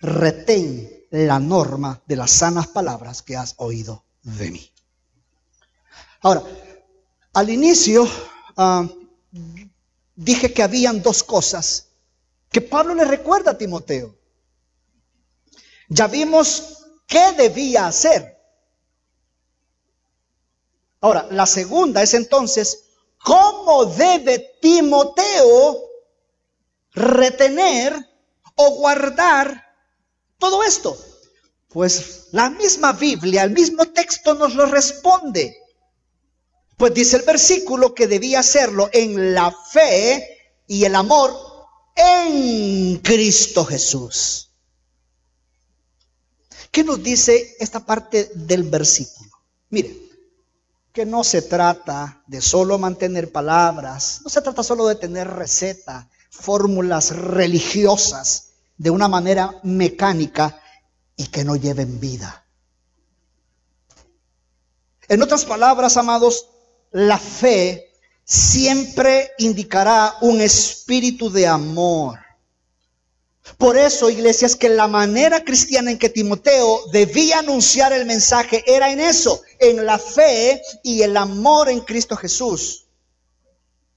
Retén 0.00 1.06
la 1.10 1.38
norma 1.38 2.02
de 2.06 2.16
las 2.16 2.30
sanas 2.30 2.66
palabras 2.68 3.22
que 3.22 3.36
has 3.36 3.54
oído 3.56 4.04
de 4.22 4.50
mí. 4.50 4.70
Ahora, 6.20 6.42
al 7.32 7.50
inicio 7.50 8.06
ah, 8.56 8.86
dije 10.16 10.52
que 10.52 10.62
habían 10.62 11.00
dos 11.02 11.22
cosas 11.22 11.87
que 12.50 12.60
Pablo 12.60 12.94
le 12.94 13.04
recuerda 13.04 13.52
a 13.52 13.58
Timoteo. 13.58 14.16
Ya 15.88 16.06
vimos 16.06 16.84
qué 17.06 17.32
debía 17.32 17.86
hacer. 17.86 18.36
Ahora, 21.00 21.26
la 21.30 21.46
segunda 21.46 22.02
es 22.02 22.14
entonces 22.14 22.88
¿cómo 23.22 23.84
debe 23.86 24.58
Timoteo 24.60 25.78
retener 26.92 27.94
o 28.54 28.70
guardar 28.76 29.64
todo 30.38 30.62
esto? 30.62 30.96
Pues 31.68 32.28
la 32.32 32.50
misma 32.50 32.92
Biblia, 32.92 33.42
el 33.42 33.50
mismo 33.50 33.84
texto 33.86 34.34
nos 34.34 34.54
lo 34.54 34.66
responde. 34.66 35.56
Pues 36.76 36.94
dice 36.94 37.16
el 37.16 37.22
versículo 37.22 37.94
que 37.94 38.06
debía 38.06 38.40
hacerlo 38.40 38.88
en 38.92 39.34
la 39.34 39.54
fe 39.70 40.54
y 40.66 40.84
el 40.84 40.94
amor 40.94 41.47
en 41.98 42.96
Cristo 42.98 43.64
Jesús. 43.64 44.50
¿Qué 46.70 46.84
nos 46.84 47.02
dice 47.02 47.56
esta 47.58 47.84
parte 47.84 48.30
del 48.34 48.62
versículo? 48.62 49.30
Mire, 49.70 49.96
que 50.92 51.04
no 51.04 51.24
se 51.24 51.42
trata 51.42 52.22
de 52.26 52.40
solo 52.40 52.78
mantener 52.78 53.32
palabras, 53.32 54.20
no 54.22 54.30
se 54.30 54.42
trata 54.42 54.62
solo 54.62 54.86
de 54.86 54.94
tener 54.94 55.28
receta, 55.28 56.08
fórmulas 56.30 57.16
religiosas 57.16 58.50
de 58.76 58.90
una 58.90 59.08
manera 59.08 59.58
mecánica 59.64 60.60
y 61.16 61.26
que 61.26 61.44
no 61.44 61.56
lleven 61.56 61.98
vida. 61.98 62.44
En 65.08 65.22
otras 65.22 65.44
palabras, 65.44 65.96
amados, 65.96 66.46
la 66.92 67.18
fe 67.18 67.87
siempre 68.28 69.32
indicará 69.38 70.18
un 70.20 70.42
espíritu 70.42 71.30
de 71.30 71.46
amor. 71.46 72.18
Por 73.56 73.78
eso, 73.78 74.10
iglesias, 74.10 74.54
que 74.54 74.68
la 74.68 74.86
manera 74.86 75.42
cristiana 75.42 75.90
en 75.90 75.98
que 75.98 76.10
Timoteo 76.10 76.82
debía 76.92 77.38
anunciar 77.38 77.94
el 77.94 78.04
mensaje 78.04 78.62
era 78.66 78.92
en 78.92 79.00
eso, 79.00 79.40
en 79.58 79.86
la 79.86 79.98
fe 79.98 80.60
y 80.82 81.00
el 81.00 81.16
amor 81.16 81.70
en 81.70 81.80
Cristo 81.80 82.16
Jesús. 82.16 82.84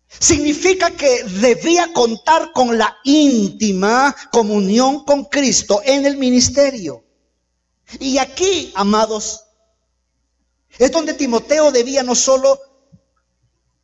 Significa 0.08 0.92
que 0.92 1.26
debía 1.26 1.92
contar 1.92 2.54
con 2.54 2.78
la 2.78 2.98
íntima 3.04 4.16
comunión 4.32 5.04
con 5.04 5.26
Cristo 5.26 5.82
en 5.84 6.06
el 6.06 6.16
ministerio. 6.16 7.04
Y 8.00 8.18
aquí, 8.18 8.72
amados, 8.76 9.44
es 10.80 10.90
donde 10.90 11.14
Timoteo 11.14 11.70
debía 11.74 12.02
no 12.02 12.16
solo 12.16 12.71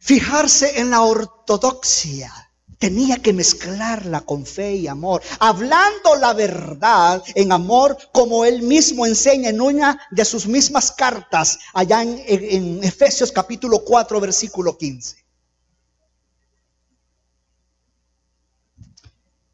fijarse 0.08 0.80
en 0.80 0.92
la 0.92 1.02
ortodoxia, 1.02 2.32
tenía 2.78 3.18
que 3.18 3.34
mezclarla 3.34 4.22
con 4.22 4.46
fe 4.46 4.76
y 4.76 4.88
amor, 4.88 5.22
hablando 5.38 6.16
la 6.16 6.32
verdad 6.34 7.22
en 7.36 7.52
amor 7.52 7.98
como 8.14 8.46
él 8.46 8.62
mismo 8.62 9.06
enseña 9.06 9.50
en 9.50 9.60
una 9.60 10.00
de 10.10 10.24
sus 10.24 10.48
mismas 10.48 10.94
cartas 10.94 11.60
allá 11.74 12.04
en, 12.04 12.82
Efesios 12.86 13.34
capítulo 13.34 13.84
4 13.84 14.22
versículo 14.22 14.78
15. 14.78 15.26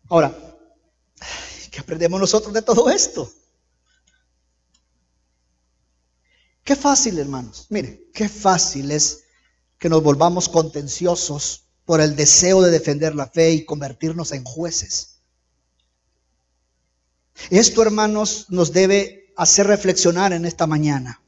Ahora, 0.09 0.37
¿qué 1.71 1.79
aprendemos 1.79 2.19
nosotros 2.19 2.53
de 2.53 2.61
todo 2.61 2.91
esto? 2.91 3.27
Qué 6.63 6.75
fácil, 6.75 7.17
hermanos. 7.17 7.65
Mire, 7.69 8.11
qué 8.13 8.29
fácil 8.29 8.91
es 8.91 9.22
que 9.83 9.89
nos 9.89 10.01
volvamos 10.01 10.47
contenciosos 10.47 11.65
por 11.83 11.99
el 11.99 12.15
deseo 12.15 12.61
de 12.61 12.71
defender 12.71 13.15
la 13.15 13.27
fe 13.27 13.51
y 13.51 13.65
convertirnos 13.65 14.31
en 14.31 14.45
jueces. 14.45 15.19
Esto, 17.49 17.81
hermanos, 17.81 18.45
nos 18.47 18.71
debe 18.71 19.33
hacer 19.35 19.67
reflexionar 19.67 20.31
en 20.31 20.45
esta 20.45 20.67
mañana. 20.67 21.21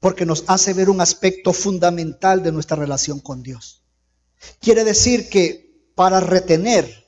Porque 0.00 0.26
nos 0.26 0.42
hace 0.48 0.74
ver 0.74 0.90
un 0.90 1.00
aspecto 1.00 1.52
fundamental 1.52 2.42
de 2.42 2.50
nuestra 2.50 2.76
relación 2.76 3.20
con 3.20 3.44
Dios. 3.44 3.84
Quiere 4.58 4.82
decir 4.82 5.28
que 5.28 5.92
para 5.94 6.18
retener, 6.18 7.06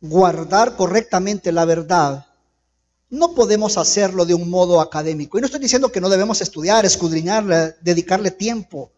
guardar 0.00 0.74
correctamente 0.76 1.52
la 1.52 1.66
verdad, 1.66 2.31
no 3.12 3.34
podemos 3.34 3.76
hacerlo 3.76 4.24
de 4.24 4.32
un 4.32 4.48
modo 4.48 4.80
académico. 4.80 5.36
Y 5.36 5.42
no 5.42 5.46
estoy 5.46 5.60
diciendo 5.60 5.92
que 5.92 6.00
no 6.00 6.08
debemos 6.08 6.40
estudiar, 6.40 6.86
escudriñar, 6.86 7.76
dedicarle 7.82 8.30
tiempo. 8.30 8.90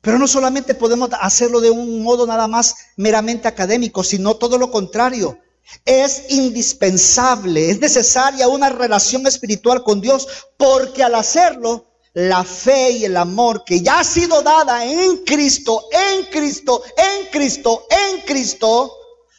Pero 0.00 0.18
no 0.18 0.26
solamente 0.26 0.74
podemos 0.74 1.10
hacerlo 1.20 1.60
de 1.60 1.70
un 1.70 2.02
modo 2.02 2.26
nada 2.26 2.48
más 2.48 2.74
meramente 2.96 3.46
académico, 3.46 4.02
sino 4.02 4.34
todo 4.34 4.58
lo 4.58 4.72
contrario. 4.72 5.38
Es 5.84 6.24
indispensable, 6.30 7.70
es 7.70 7.78
necesaria 7.78 8.48
una 8.48 8.68
relación 8.68 9.28
espiritual 9.28 9.84
con 9.84 10.00
Dios, 10.00 10.26
porque 10.56 11.04
al 11.04 11.14
hacerlo, 11.14 11.86
la 12.14 12.42
fe 12.42 12.90
y 12.90 13.04
el 13.04 13.16
amor 13.16 13.62
que 13.64 13.80
ya 13.80 14.00
ha 14.00 14.04
sido 14.04 14.42
dada 14.42 14.84
en 14.84 15.18
Cristo, 15.18 15.84
en 15.92 16.24
Cristo, 16.32 16.82
en 16.96 17.30
Cristo, 17.30 17.86
en 17.90 18.22
Cristo, 18.22 18.92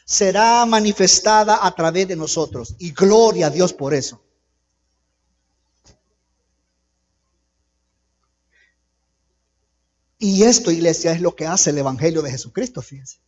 será 0.07 0.65
manifestada 0.65 1.59
a 1.61 1.75
través 1.75 2.07
de 2.07 2.15
nosotros. 2.15 2.75
Y 2.79 2.91
gloria 2.91 3.47
a 3.47 3.49
Dios 3.49 3.73
por 3.73 3.93
eso. 3.93 4.21
Y 10.17 10.43
esto, 10.43 10.71
iglesia, 10.71 11.11
es 11.11 11.19
lo 11.19 11.35
que 11.35 11.45
hace 11.45 11.71
el 11.71 11.77
Evangelio 11.77 12.21
de 12.21 12.31
Jesucristo, 12.31 12.81
fíjense. 12.81 13.19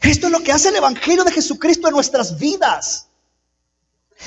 Esto 0.00 0.28
es 0.28 0.32
lo 0.32 0.42
que 0.44 0.52
hace 0.52 0.68
el 0.68 0.76
Evangelio 0.76 1.24
de 1.24 1.32
Jesucristo 1.32 1.88
en 1.88 1.94
nuestras 1.94 2.38
vidas. 2.38 3.08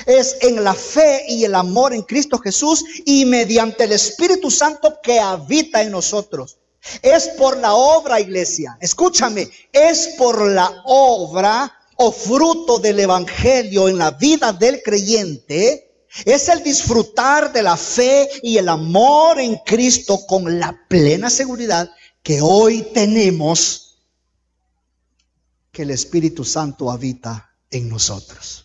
Es 0.04 0.36
en 0.42 0.62
la 0.62 0.74
fe 0.74 1.24
y 1.28 1.44
el 1.44 1.54
amor 1.54 1.94
en 1.94 2.02
Cristo 2.02 2.38
Jesús 2.38 2.84
y 3.06 3.24
mediante 3.24 3.84
el 3.84 3.92
Espíritu 3.92 4.50
Santo 4.50 4.98
que 5.02 5.18
habita 5.18 5.82
en 5.82 5.92
nosotros. 5.92 6.58
Es 7.02 7.28
por 7.28 7.56
la 7.58 7.74
obra, 7.74 8.20
iglesia. 8.20 8.76
Escúchame, 8.80 9.48
es 9.72 10.14
por 10.18 10.50
la 10.50 10.82
obra 10.84 11.72
o 11.96 12.12
fruto 12.12 12.78
del 12.78 13.00
Evangelio 13.00 13.88
en 13.88 13.98
la 13.98 14.10
vida 14.12 14.52
del 14.52 14.82
creyente. 14.82 16.06
Es 16.24 16.48
el 16.48 16.62
disfrutar 16.62 17.52
de 17.52 17.62
la 17.62 17.76
fe 17.76 18.28
y 18.42 18.58
el 18.58 18.68
amor 18.68 19.40
en 19.40 19.56
Cristo 19.64 20.24
con 20.26 20.58
la 20.60 20.78
plena 20.88 21.30
seguridad 21.30 21.90
que 22.22 22.40
hoy 22.40 22.82
tenemos 22.94 23.98
que 25.72 25.82
el 25.82 25.90
Espíritu 25.90 26.44
Santo 26.44 26.90
habita 26.90 27.50
en 27.70 27.88
nosotros. 27.88 28.63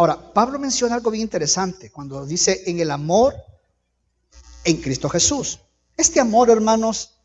Ahora, 0.00 0.32
Pablo 0.32 0.58
menciona 0.58 0.94
algo 0.94 1.10
bien 1.10 1.24
interesante 1.24 1.90
cuando 1.90 2.24
dice 2.24 2.62
en 2.64 2.80
el 2.80 2.90
amor 2.90 3.34
en 4.64 4.78
Cristo 4.78 5.10
Jesús. 5.10 5.58
Este 5.94 6.18
amor, 6.20 6.48
hermanos, 6.48 7.18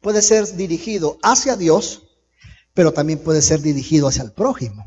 puede 0.00 0.22
ser 0.22 0.54
dirigido 0.54 1.18
hacia 1.24 1.56
Dios, 1.56 2.02
pero 2.72 2.92
también 2.92 3.18
puede 3.18 3.42
ser 3.42 3.62
dirigido 3.62 4.06
hacia 4.06 4.22
el 4.22 4.30
prójimo. 4.30 4.86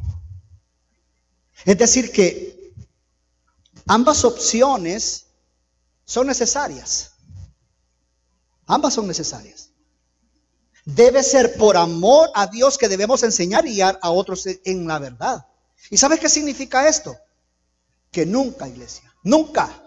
Es 1.65 1.78
decir, 1.78 2.13
que 2.13 2.73
ambas 3.86 4.23
opciones 4.23 5.26
son 6.06 6.28
necesarias. 6.28 7.12
Ambas 8.67 8.93
son 8.93 9.06
necesarias. 9.06 9.71
Debe 10.86 11.23
ser 11.23 11.58
por 11.58 11.76
amor 11.76 12.30
a 12.34 12.47
Dios 12.47 12.78
que 12.78 12.88
debemos 12.88 13.21
enseñar 13.23 13.67
y 13.67 13.73
guiar 13.73 13.99
a 14.02 14.12
otros 14.12 14.47
en 14.63 14.88
la 14.88 14.99
verdad. 14.99 15.45
¿Y 15.89 15.98
sabes 15.98 16.19
qué 16.19 16.30
significa 16.30 16.88
esto? 16.88 17.17
Que 18.12 18.26
nunca, 18.26 18.67
iglesia, 18.67 19.13
nunca, 19.24 19.84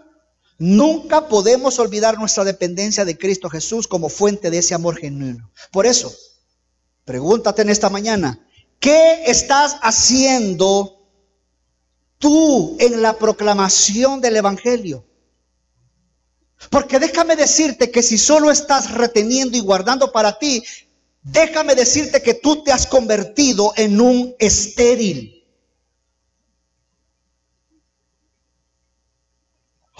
nunca 0.57 1.27
podemos 1.27 1.79
olvidar 1.79 2.17
nuestra 2.17 2.43
dependencia 2.43 3.05
de 3.05 3.17
Cristo 3.17 3.49
Jesús 3.49 3.87
como 3.87 4.09
fuente 4.09 4.49
de 4.49 4.59
ese 4.59 4.73
amor 4.73 4.97
genuino. 4.97 5.51
Por 5.71 5.85
eso, 5.85 6.13
pregúntate 7.05 7.61
en 7.61 7.69
esta 7.69 7.89
mañana, 7.89 8.45
¿qué 8.79 9.23
estás 9.25 9.77
haciendo 9.81 11.07
tú 12.17 12.77
en 12.79 13.01
la 13.01 13.17
proclamación 13.17 14.21
del 14.21 14.35
Evangelio? 14.35 15.05
Porque 16.69 16.99
déjame 16.99 17.35
decirte 17.35 17.91
que 17.91 18.03
si 18.03 18.17
solo 18.17 18.51
estás 18.51 18.91
reteniendo 18.91 19.57
y 19.57 19.61
guardando 19.61 20.11
para 20.11 20.37
ti, 20.39 20.63
déjame 21.21 21.75
decirte 21.75 22.21
que 22.21 22.33
tú 22.33 22.63
te 22.63 22.71
has 22.71 22.87
convertido 22.87 23.73
en 23.75 24.01
un 24.01 24.35
estéril. 24.39 25.36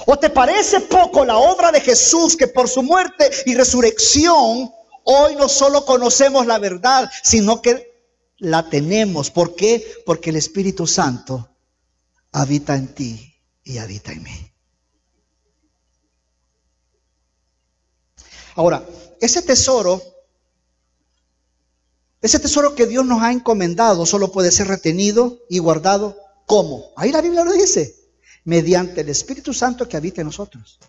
¿O 0.05 0.17
te 0.17 0.29
parece 0.29 0.81
poco 0.81 1.25
la 1.25 1.37
obra 1.37 1.71
de 1.71 1.81
Jesús 1.81 2.37
que 2.37 2.47
por 2.47 2.69
su 2.69 2.83
muerte 2.83 3.29
y 3.45 3.55
resurrección 3.55 4.71
hoy 5.03 5.35
no 5.35 5.49
solo 5.49 5.85
conocemos 5.85 6.45
la 6.45 6.59
verdad, 6.59 7.09
sino 7.23 7.61
que 7.61 8.05
la 8.37 8.69
tenemos? 8.69 9.31
¿Por 9.31 9.55
qué? 9.55 9.85
Porque 10.05 10.29
el 10.29 10.35
Espíritu 10.35 10.85
Santo 10.85 11.49
habita 12.31 12.75
en 12.75 12.93
ti 12.93 13.33
y 13.63 13.79
habita 13.79 14.11
en 14.11 14.23
mí. 14.23 14.53
Ahora, 18.55 18.83
ese 19.19 19.41
tesoro 19.41 20.01
Ese 22.21 22.39
tesoro 22.39 22.73
que 22.73 22.87
Dios 22.87 23.05
nos 23.05 23.21
ha 23.21 23.31
encomendado 23.31 24.05
solo 24.05 24.31
puede 24.31 24.51
ser 24.51 24.67
retenido 24.67 25.39
y 25.49 25.59
guardado. 25.59 26.17
¿Cómo? 26.45 26.91
Ahí 26.95 27.11
la 27.11 27.21
Biblia 27.21 27.43
lo 27.43 27.53
dice. 27.53 27.95
Mediante 28.47 29.01
el 29.01 29.09
Espíritu 29.09 29.53
Santo 29.53 29.89
que 29.89 29.97
habita 29.97 30.21
en 30.21 30.27
nosotros. 30.27 30.79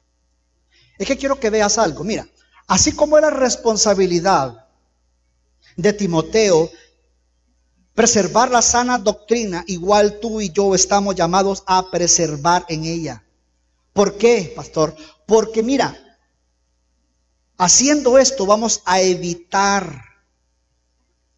Es 0.97 1.09
que 1.09 1.16
quiero 1.16 1.40
que 1.40 1.51
veas 1.51 1.77
algo. 1.77 2.05
Mira, 2.05 2.25
así 2.68 2.92
como 2.92 3.18
era 3.18 3.31
responsabilidad 3.31 4.64
de 5.77 5.92
Timoteo 5.92 6.71
preservar 7.94 8.53
la 8.53 8.62
sana 8.62 8.97
doctrina, 8.97 9.64
igual 9.66 10.21
tú 10.21 10.40
y 10.40 10.51
yo 10.51 10.73
estamos 10.73 11.16
llamados 11.16 11.64
a 11.66 11.90
preservar 11.90 12.64
en 12.68 12.85
ella. 12.85 13.25
¿Por 13.92 14.16
qué, 14.16 14.53
pastor? 14.55 14.94
Porque 15.27 15.64
mira, 15.64 15.99
haciendo 17.57 18.18
esto 18.18 18.47
vamos 18.47 18.83
a 18.85 19.01
evitar 19.01 20.01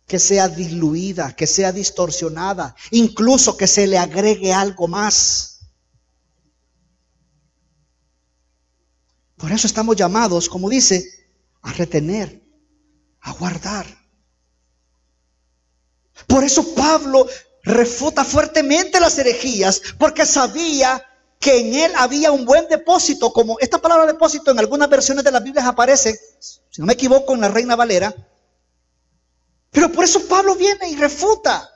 que 0.07 0.19
sea 0.19 0.49
diluida, 0.49 1.35
que 1.35 1.47
sea 1.47 1.73
distorsionada, 1.73 2.77
incluso 2.91 3.57
que 3.57 3.67
se 3.67 3.87
le 3.87 3.97
agregue 3.97 4.53
algo 4.53 4.87
más. 4.87 5.50
Por 9.40 9.53
eso 9.53 9.66
estamos 9.66 9.96
llamados, 9.96 10.48
como 10.48 10.68
dice, 10.68 11.03
a 11.62 11.72
retener, 11.72 12.42
a 13.22 13.33
guardar. 13.33 13.87
Por 16.26 16.44
eso 16.44 16.74
Pablo 16.74 17.26
refuta 17.62 18.24
fuertemente 18.24 19.00
las 19.00 19.18
herejías, 19.18 19.81
porque 19.98 20.26
sabía 20.26 21.03
que 21.38 21.59
en 21.59 21.74
él 21.74 21.92
había 21.96 22.33
un 22.33 22.44
buen 22.44 22.68
depósito, 22.68 23.33
como 23.33 23.59
esta 23.61 23.79
palabra 23.79 24.07
depósito 24.07 24.50
en 24.50 24.59
algunas 24.59 24.90
versiones 24.90 25.24
de 25.24 25.31
las 25.31 25.42
Biblias 25.42 25.64
aparece, 25.64 26.20
si 26.38 26.83
no 26.83 26.87
me 26.87 26.92
equivoco, 26.92 27.33
en 27.33 27.40
la 27.40 27.48
Reina 27.48 27.76
Valera, 27.76 28.14
pero 29.70 29.90
por 29.90 30.05
eso 30.05 30.26
Pablo 30.26 30.55
viene 30.55 30.90
y 30.90 30.96
refuta. 30.96 31.70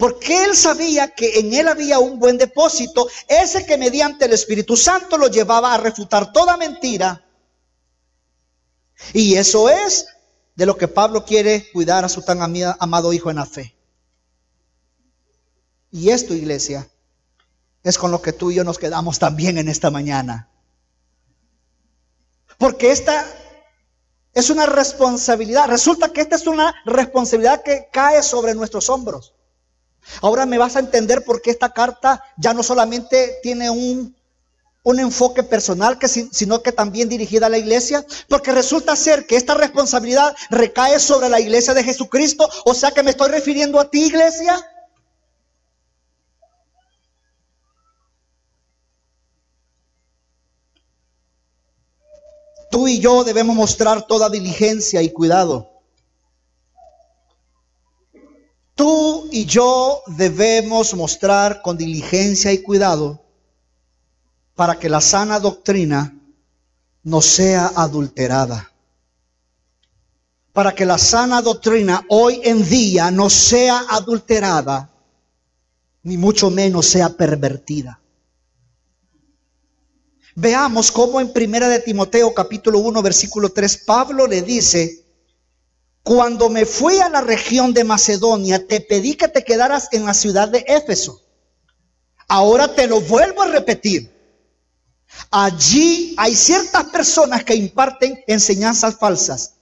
Porque 0.00 0.44
él 0.44 0.56
sabía 0.56 1.14
que 1.14 1.40
en 1.40 1.52
él 1.52 1.68
había 1.68 1.98
un 1.98 2.18
buen 2.18 2.38
depósito, 2.38 3.06
ese 3.28 3.66
que 3.66 3.76
mediante 3.76 4.24
el 4.24 4.32
Espíritu 4.32 4.74
Santo 4.74 5.18
lo 5.18 5.28
llevaba 5.28 5.74
a 5.74 5.76
refutar 5.76 6.32
toda 6.32 6.56
mentira. 6.56 7.22
Y 9.12 9.34
eso 9.34 9.68
es 9.68 10.06
de 10.54 10.64
lo 10.64 10.78
que 10.78 10.88
Pablo 10.88 11.26
quiere 11.26 11.70
cuidar 11.70 12.02
a 12.02 12.08
su 12.08 12.22
tan 12.22 12.40
amado 12.40 13.12
hijo 13.12 13.28
en 13.28 13.36
la 13.36 13.44
fe. 13.44 13.76
Y 15.90 16.08
esto, 16.08 16.32
iglesia, 16.32 16.88
es 17.82 17.98
con 17.98 18.10
lo 18.10 18.22
que 18.22 18.32
tú 18.32 18.50
y 18.50 18.54
yo 18.54 18.64
nos 18.64 18.78
quedamos 18.78 19.18
también 19.18 19.58
en 19.58 19.68
esta 19.68 19.90
mañana. 19.90 20.48
Porque 22.56 22.90
esta 22.90 23.26
es 24.32 24.48
una 24.48 24.64
responsabilidad. 24.64 25.68
Resulta 25.68 26.10
que 26.10 26.22
esta 26.22 26.36
es 26.36 26.46
una 26.46 26.74
responsabilidad 26.86 27.62
que 27.62 27.90
cae 27.92 28.22
sobre 28.22 28.54
nuestros 28.54 28.88
hombros. 28.88 29.34
Ahora 30.22 30.46
me 30.46 30.58
vas 30.58 30.76
a 30.76 30.80
entender 30.80 31.24
por 31.24 31.42
qué 31.42 31.50
esta 31.50 31.70
carta 31.70 32.22
ya 32.36 32.54
no 32.54 32.62
solamente 32.62 33.38
tiene 33.42 33.70
un, 33.70 34.14
un 34.82 35.00
enfoque 35.00 35.42
personal, 35.42 35.98
que, 35.98 36.08
sino 36.08 36.62
que 36.62 36.72
también 36.72 37.08
dirigida 37.08 37.46
a 37.46 37.50
la 37.50 37.58
iglesia. 37.58 38.04
Porque 38.28 38.52
resulta 38.52 38.96
ser 38.96 39.26
que 39.26 39.36
esta 39.36 39.54
responsabilidad 39.54 40.34
recae 40.50 40.98
sobre 40.98 41.28
la 41.28 41.40
iglesia 41.40 41.74
de 41.74 41.84
Jesucristo. 41.84 42.48
O 42.64 42.74
sea 42.74 42.90
que 42.90 43.02
me 43.02 43.10
estoy 43.10 43.30
refiriendo 43.30 43.78
a 43.80 43.90
ti, 43.90 44.06
iglesia. 44.06 44.58
Tú 52.70 52.86
y 52.86 53.00
yo 53.00 53.24
debemos 53.24 53.56
mostrar 53.56 54.06
toda 54.06 54.30
diligencia 54.30 55.02
y 55.02 55.10
cuidado. 55.10 55.79
Tú 58.80 59.28
y 59.30 59.44
yo 59.44 60.02
debemos 60.06 60.94
mostrar 60.94 61.60
con 61.60 61.76
diligencia 61.76 62.50
y 62.50 62.62
cuidado 62.62 63.22
para 64.54 64.78
que 64.78 64.88
la 64.88 65.02
sana 65.02 65.38
doctrina 65.38 66.18
no 67.02 67.20
sea 67.20 67.72
adulterada. 67.76 68.72
Para 70.54 70.74
que 70.74 70.86
la 70.86 70.96
sana 70.96 71.42
doctrina 71.42 72.06
hoy 72.08 72.40
en 72.42 72.66
día 72.66 73.10
no 73.10 73.28
sea 73.28 73.84
adulterada, 73.90 74.90
ni 76.02 76.16
mucho 76.16 76.50
menos 76.50 76.86
sea 76.86 77.10
pervertida. 77.10 78.00
Veamos 80.36 80.90
cómo 80.90 81.20
en 81.20 81.34
Primera 81.34 81.68
de 81.68 81.80
Timoteo 81.80 82.32
capítulo 82.32 82.78
1 82.78 83.02
versículo 83.02 83.50
3 83.50 83.76
Pablo 83.84 84.26
le 84.26 84.40
dice, 84.40 85.04
cuando 86.02 86.48
me 86.48 86.64
fui 86.64 86.98
a 86.98 87.08
la 87.08 87.20
región 87.20 87.72
de 87.74 87.84
Macedonia, 87.84 88.66
te 88.66 88.80
pedí 88.80 89.14
que 89.14 89.28
te 89.28 89.44
quedaras 89.44 89.88
en 89.92 90.04
la 90.04 90.14
ciudad 90.14 90.48
de 90.48 90.64
Éfeso. 90.66 91.22
Ahora 92.26 92.74
te 92.74 92.86
lo 92.86 93.00
vuelvo 93.00 93.42
a 93.42 93.48
repetir. 93.48 94.10
Allí 95.30 96.14
hay 96.16 96.34
ciertas 96.34 96.84
personas 96.86 97.44
que 97.44 97.54
imparten 97.54 98.24
enseñanzas 98.26 98.96
falsas. 98.96 99.54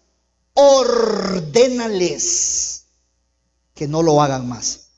Ordénales 0.55 1.89
que 3.75 3.89
no 3.89 4.03
lo 4.03 4.21
hagan 4.21 4.49
más. 4.49 4.89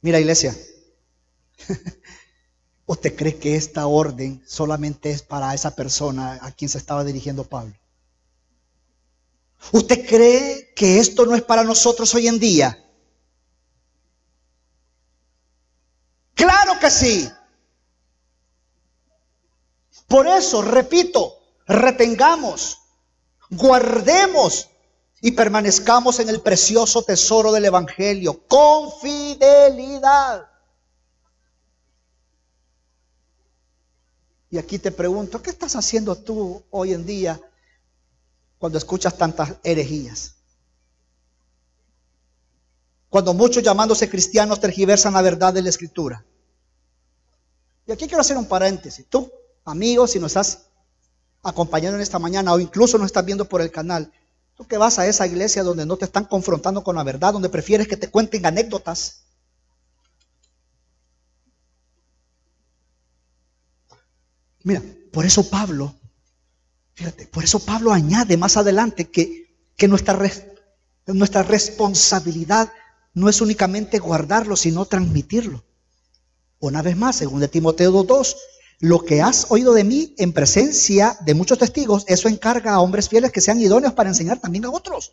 Mira, 0.00 0.20
iglesia. 0.20 0.56
¿Usted 2.86 3.16
cree 3.16 3.36
que 3.36 3.56
esta 3.56 3.86
orden 3.86 4.42
solamente 4.46 5.10
es 5.10 5.22
para 5.22 5.54
esa 5.54 5.74
persona 5.74 6.38
a 6.42 6.52
quien 6.52 6.68
se 6.68 6.78
estaba 6.78 7.04
dirigiendo 7.04 7.44
Pablo? 7.44 7.74
¿Usted 9.72 10.06
cree 10.06 10.72
que 10.74 10.98
esto 10.98 11.26
no 11.26 11.34
es 11.34 11.42
para 11.42 11.64
nosotros 11.64 12.14
hoy 12.14 12.28
en 12.28 12.38
día? 12.38 12.80
Claro 16.34 16.78
que 16.80 16.90
sí. 16.90 17.30
Por 20.06 20.26
eso, 20.26 20.62
repito, 20.62 21.38
retengamos, 21.66 22.78
guardemos 23.50 24.68
y 25.20 25.32
permanezcamos 25.32 26.20
en 26.20 26.28
el 26.28 26.40
precioso 26.42 27.02
tesoro 27.02 27.50
del 27.52 27.64
Evangelio 27.64 28.46
con 28.46 28.92
fidelidad. 29.00 30.46
Y 34.50 34.58
aquí 34.58 34.78
te 34.78 34.92
pregunto, 34.92 35.42
¿qué 35.42 35.50
estás 35.50 35.74
haciendo 35.74 36.14
tú 36.14 36.62
hoy 36.70 36.92
en 36.92 37.06
día 37.06 37.40
cuando 38.64 38.78
escuchas 38.78 39.18
tantas 39.18 39.56
herejías? 39.62 40.36
Cuando 43.10 43.34
muchos 43.34 43.62
llamándose 43.62 44.08
cristianos 44.08 44.58
tergiversan 44.58 45.12
la 45.12 45.20
verdad 45.20 45.52
de 45.52 45.60
la 45.60 45.68
escritura. 45.68 46.24
Y 47.86 47.92
aquí 47.92 48.06
quiero 48.06 48.22
hacer 48.22 48.38
un 48.38 48.46
paréntesis. 48.46 49.04
Tú, 49.10 49.30
amigo, 49.66 50.06
si 50.06 50.18
nos 50.18 50.30
estás 50.30 50.62
acompañando 51.42 51.96
en 51.96 52.02
esta 52.02 52.18
mañana 52.18 52.54
o 52.54 52.58
incluso 52.58 52.96
nos 52.96 53.08
estás 53.08 53.26
viendo 53.26 53.44
por 53.44 53.60
el 53.60 53.70
canal, 53.70 54.10
tú 54.54 54.66
que 54.66 54.78
vas 54.78 54.98
a 54.98 55.06
esa 55.06 55.26
iglesia 55.26 55.62
donde 55.62 55.84
no 55.84 55.98
te 55.98 56.06
están 56.06 56.24
confrontando 56.24 56.82
con 56.82 56.96
la 56.96 57.04
verdad, 57.04 57.34
donde 57.34 57.50
prefieres 57.50 57.86
que 57.86 57.98
te 57.98 58.08
cuenten 58.10 58.46
anécdotas, 58.46 59.24
Mira, 64.62 64.80
por 65.12 65.26
eso 65.26 65.50
Pablo, 65.50 65.94
fíjate, 66.94 67.26
por 67.26 67.44
eso 67.44 67.58
Pablo 67.58 67.92
añade 67.92 68.36
más 68.36 68.56
adelante 68.56 69.10
que, 69.10 69.54
que 69.76 69.88
nuestra, 69.88 70.18
nuestra 71.06 71.42
responsabilidad 71.42 72.72
no 73.12 73.28
es 73.28 73.40
únicamente 73.40 73.98
guardarlo, 73.98 74.56
sino 74.56 74.84
transmitirlo. 74.86 75.64
Una 76.58 76.82
vez 76.82 76.96
más, 76.96 77.16
según 77.16 77.40
de 77.40 77.48
Timoteo 77.48 77.92
2.2, 77.92 78.36
lo 78.80 79.04
que 79.04 79.22
has 79.22 79.46
oído 79.50 79.72
de 79.72 79.84
mí 79.84 80.14
en 80.18 80.32
presencia 80.32 81.16
de 81.24 81.34
muchos 81.34 81.58
testigos, 81.58 82.04
eso 82.08 82.28
encarga 82.28 82.72
a 82.72 82.80
hombres 82.80 83.08
fieles 83.08 83.32
que 83.32 83.40
sean 83.40 83.60
idóneos 83.60 83.92
para 83.92 84.10
enseñar 84.10 84.40
también 84.40 84.64
a 84.64 84.70
otros. 84.70 85.12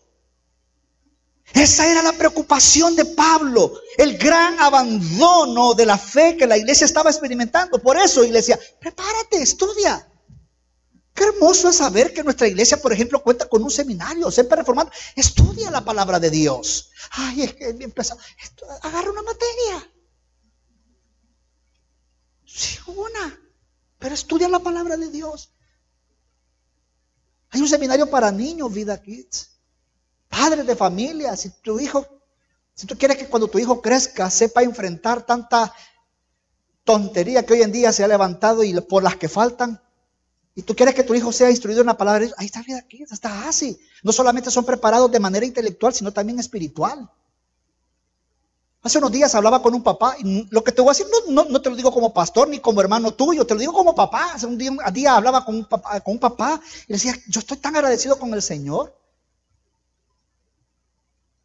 Esa 1.53 1.89
era 1.91 2.01
la 2.01 2.13
preocupación 2.13 2.95
de 2.95 3.05
Pablo, 3.05 3.73
el 3.97 4.17
gran 4.17 4.59
abandono 4.59 5.73
de 5.73 5.85
la 5.85 5.97
fe 5.97 6.37
que 6.37 6.47
la 6.47 6.57
iglesia 6.57 6.85
estaba 6.85 7.09
experimentando. 7.09 7.81
Por 7.81 7.97
eso, 7.97 8.23
iglesia, 8.23 8.57
prepárate, 8.79 9.41
estudia. 9.41 10.07
Qué 11.13 11.25
hermoso 11.25 11.69
es 11.69 11.77
saber 11.77 12.13
que 12.13 12.23
nuestra 12.23 12.47
iglesia, 12.47 12.77
por 12.77 12.93
ejemplo, 12.93 13.21
cuenta 13.21 13.47
con 13.47 13.63
un 13.63 13.69
seminario, 13.69 14.31
siempre 14.31 14.57
reformado. 14.57 14.89
Estudia 15.15 15.69
la 15.69 15.83
palabra 15.83 16.19
de 16.19 16.29
Dios. 16.29 16.91
Ay, 17.11 17.43
es 17.43 17.53
que 17.53 17.73
bien 17.73 17.91
pesado. 17.91 18.19
Agarra 18.81 19.11
una 19.11 19.21
materia. 19.21 19.91
Sí, 22.45 22.79
una. 22.87 23.39
Pero 23.99 24.15
estudia 24.15 24.47
la 24.47 24.59
palabra 24.59 24.97
de 24.97 25.09
Dios. 25.09 25.53
Hay 27.49 27.61
un 27.61 27.67
seminario 27.67 28.09
para 28.09 28.31
niños, 28.31 28.73
Vida 28.73 29.01
Kids 29.01 29.51
padres 30.31 30.65
de 30.65 30.75
familia, 30.75 31.35
si 31.35 31.49
tu 31.61 31.79
hijo, 31.79 32.07
si 32.73 32.87
tú 32.87 32.97
quieres 32.97 33.17
que 33.17 33.27
cuando 33.27 33.49
tu 33.49 33.59
hijo 33.59 33.81
crezca 33.81 34.29
sepa 34.29 34.63
enfrentar 34.63 35.25
tanta 35.25 35.71
tontería 36.83 37.45
que 37.45 37.53
hoy 37.53 37.61
en 37.61 37.71
día 37.71 37.91
se 37.91 38.03
ha 38.03 38.07
levantado 38.07 38.63
y 38.63 38.73
por 38.81 39.03
las 39.03 39.17
que 39.17 39.27
faltan, 39.27 39.79
Y 40.53 40.63
tú 40.63 40.75
quieres 40.75 40.93
que 40.93 41.03
tu 41.03 41.13
hijo 41.15 41.31
sea 41.31 41.49
instruido 41.49 41.81
en 41.81 41.87
la 41.87 41.97
palabra 41.97 42.19
de 42.19 42.25
Dios. 42.27 42.35
Ahí 42.37 42.47
está 42.47 42.61
vida 42.61 42.79
aquí, 42.79 43.03
está 43.03 43.47
así. 43.47 43.79
No 44.03 44.11
solamente 44.11 44.51
son 44.51 44.65
preparados 44.65 45.11
de 45.11 45.19
manera 45.19 45.45
intelectual, 45.45 45.93
sino 45.93 46.11
también 46.11 46.39
espiritual. 46.39 47.09
Hace 48.83 48.97
unos 48.97 49.11
días 49.11 49.33
hablaba 49.35 49.61
con 49.61 49.75
un 49.75 49.83
papá, 49.83 50.15
y 50.19 50.47
lo 50.49 50.63
que 50.63 50.71
te 50.71 50.81
voy 50.81 50.89
a 50.89 50.93
decir 50.93 51.05
no, 51.29 51.45
no, 51.45 51.61
te 51.61 51.69
lo 51.69 51.75
digo 51.75 51.93
como 51.93 52.13
pastor 52.13 52.47
ni 52.47 52.59
como 52.59 52.81
hermano 52.81 53.13
tuyo, 53.13 53.45
te 53.45 53.53
lo 53.53 53.59
digo 53.59 53.73
como 53.73 53.93
papá. 53.93 54.31
Hace 54.33 54.47
un 54.47 54.57
día, 54.57 55.15
hablaba 55.15 55.45
con 55.45 55.55
un, 55.55 55.65
papá, 55.65 55.99
con 56.01 56.19
un 56.19 56.59
y 56.87 56.93
decía, 56.93 57.15
yo 57.27 57.39
estoy 57.39 57.57
tan 57.57 57.75
agradecido 57.75 58.17
con 58.17 58.33
el 58.33 58.41
Señor. 58.41 58.97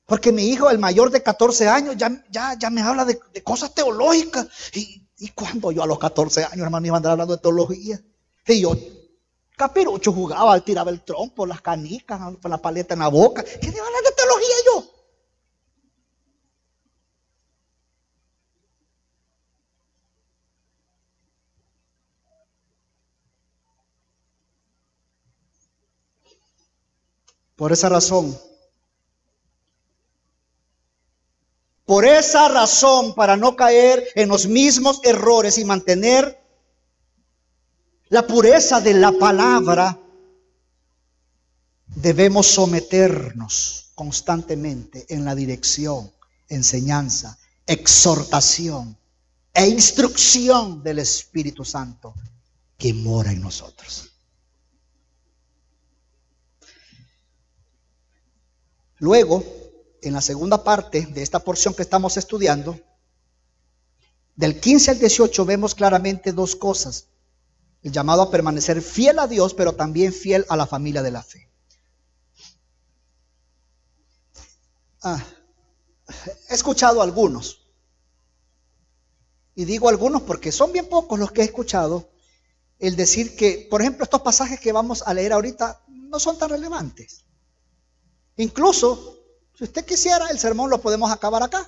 Porque 0.07 0.33
mi 0.33 0.45
hijo, 0.45 0.71
el 0.71 0.79
mayor 0.79 1.11
de 1.11 1.23
14 1.23 1.69
años, 1.69 1.97
ya, 1.97 2.25
ya, 2.31 2.57
ya 2.59 2.71
me 2.71 2.81
habla 2.81 3.05
de, 3.05 3.19
cosas 3.45 3.75
teológicas. 3.75 4.47
Y, 4.73 5.07
y, 5.19 5.29
cuando 5.31 5.73
yo 5.73 5.83
a 5.83 5.87
los 5.87 5.99
14 5.99 6.45
años, 6.45 6.61
hermano, 6.61 6.87
iba 6.87 6.97
a 6.97 6.99
andar 6.99 7.12
hablando 7.12 7.37
de 7.37 7.42
teología. 7.42 8.01
Y 8.47 8.61
yo, 8.61 8.75
capirucho, 9.57 10.12
jugaba, 10.12 10.61
tiraba 10.61 10.90
el 10.90 11.03
trompo, 11.03 11.47
las 11.47 11.61
canicas, 11.61 12.21
la 12.45 12.59
paleta 12.59 12.95
en 12.95 13.01
la 13.01 13.09
boca. 13.09 13.42
¿Qué 13.42 13.69
a 13.69 13.87
hablar 13.87 14.03
de 14.03 14.12
teología 14.12 14.55
yo? 14.66 14.85
Por 27.57 27.73
esa 27.73 27.88
razón, 27.88 28.38
por 31.87 32.05
esa 32.05 32.49
razón, 32.49 33.14
para 33.14 33.38
no 33.38 33.57
caer 33.57 34.07
en 34.14 34.29
los 34.29 34.47
mismos 34.47 35.01
errores 35.05 35.57
y 35.57 35.64
mantener 35.64 36.46
la 38.09 38.27
pureza 38.27 38.81
de 38.81 38.95
la 38.95 39.12
palabra, 39.12 39.99
debemos 41.87 42.47
someternos 42.47 43.90
constantemente 43.95 45.07
en 45.09 45.25
la 45.25 45.35
dirección, 45.35 46.12
enseñanza, 46.49 47.38
exhortación 47.66 48.97
e 49.53 49.66
instrucción 49.66 50.83
del 50.83 51.01
Espíritu 51.01 51.64
Santo 51.64 52.14
que 52.77 52.92
mora 52.92 53.33
en 53.33 53.40
nosotros. 53.40 54.12
Luego, 58.99 59.45
en 60.03 60.12
la 60.12 60.21
segunda 60.21 60.62
parte 60.62 61.07
de 61.07 61.23
esta 61.23 61.40
porción 61.40 61.75
que 61.75 61.83
estamos 61.83 62.16
estudiando, 62.16 62.79
del 64.37 64.61
15 64.61 64.92
al 64.92 64.99
18 64.99 65.45
vemos 65.45 65.75
claramente 65.75 66.33
dos 66.33 66.55
cosas. 66.55 67.09
El 67.87 67.92
llamado 67.92 68.22
a 68.22 68.31
permanecer 68.33 68.83
fiel 68.83 69.20
a 69.20 69.29
Dios, 69.29 69.55
pero 69.55 69.77
también 69.77 70.12
fiel 70.12 70.44
a 70.49 70.57
la 70.57 70.66
familia 70.66 71.05
de 71.05 71.12
la 71.12 71.22
fe. 71.22 71.49
Ah, 75.05 75.22
he 76.51 76.55
escuchado 76.55 77.01
algunos, 77.01 77.64
y 79.55 79.66
digo 79.66 79.88
algunos 79.88 80.22
porque 80.22 80.51
son 80.51 80.72
bien 80.72 80.88
pocos 80.88 81.16
los 81.16 81.31
que 81.31 81.42
he 81.42 81.44
escuchado, 81.44 82.11
el 82.81 82.96
decir 82.96 83.37
que, 83.37 83.68
por 83.70 83.83
ejemplo, 83.83 84.03
estos 84.03 84.22
pasajes 84.22 84.59
que 84.59 84.72
vamos 84.72 85.05
a 85.07 85.14
leer 85.14 85.33
ahorita 85.33 85.81
no 85.87 86.18
son 86.18 86.37
tan 86.38 86.51
relevantes. 86.51 87.25
Incluso, 88.37 89.16
si 89.57 89.62
usted 89.62 89.85
quisiera, 89.85 90.27
el 90.31 90.40
sermón 90.40 90.70
lo 90.70 90.81
podemos 90.81 91.12
acabar 91.12 91.44
acá, 91.44 91.64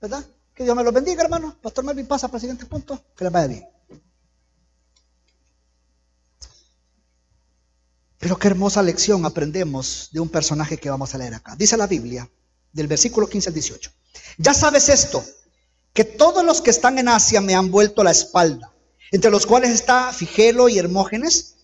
¿verdad? 0.00 0.24
Que 0.54 0.62
Dios 0.62 0.76
me 0.76 0.84
lo 0.84 0.92
bendiga, 0.92 1.24
hermano. 1.24 1.56
Pastor 1.60 1.84
Melvin 1.84 2.06
pasa 2.06 2.28
para 2.28 2.36
el 2.36 2.42
siguiente 2.42 2.66
punto. 2.66 3.02
Que 3.16 3.24
le 3.24 3.30
vaya 3.30 3.48
bien. 3.48 3.77
Pero 8.18 8.38
qué 8.38 8.48
hermosa 8.48 8.82
lección 8.82 9.24
aprendemos 9.24 10.08
de 10.12 10.20
un 10.20 10.28
personaje 10.28 10.78
que 10.78 10.90
vamos 10.90 11.14
a 11.14 11.18
leer 11.18 11.34
acá. 11.34 11.54
Dice 11.56 11.76
la 11.76 11.86
Biblia, 11.86 12.28
del 12.72 12.86
versículo 12.86 13.28
15 13.28 13.50
al 13.50 13.54
18. 13.54 13.90
Ya 14.38 14.54
sabes 14.54 14.88
esto, 14.88 15.24
que 15.92 16.04
todos 16.04 16.44
los 16.44 16.60
que 16.60 16.70
están 16.70 16.98
en 16.98 17.08
Asia 17.08 17.40
me 17.40 17.54
han 17.54 17.70
vuelto 17.70 18.02
la 18.02 18.10
espalda, 18.10 18.72
entre 19.12 19.30
los 19.30 19.46
cuales 19.46 19.70
está 19.70 20.12
Figelo 20.12 20.68
y 20.68 20.78
Hermógenes, 20.78 21.54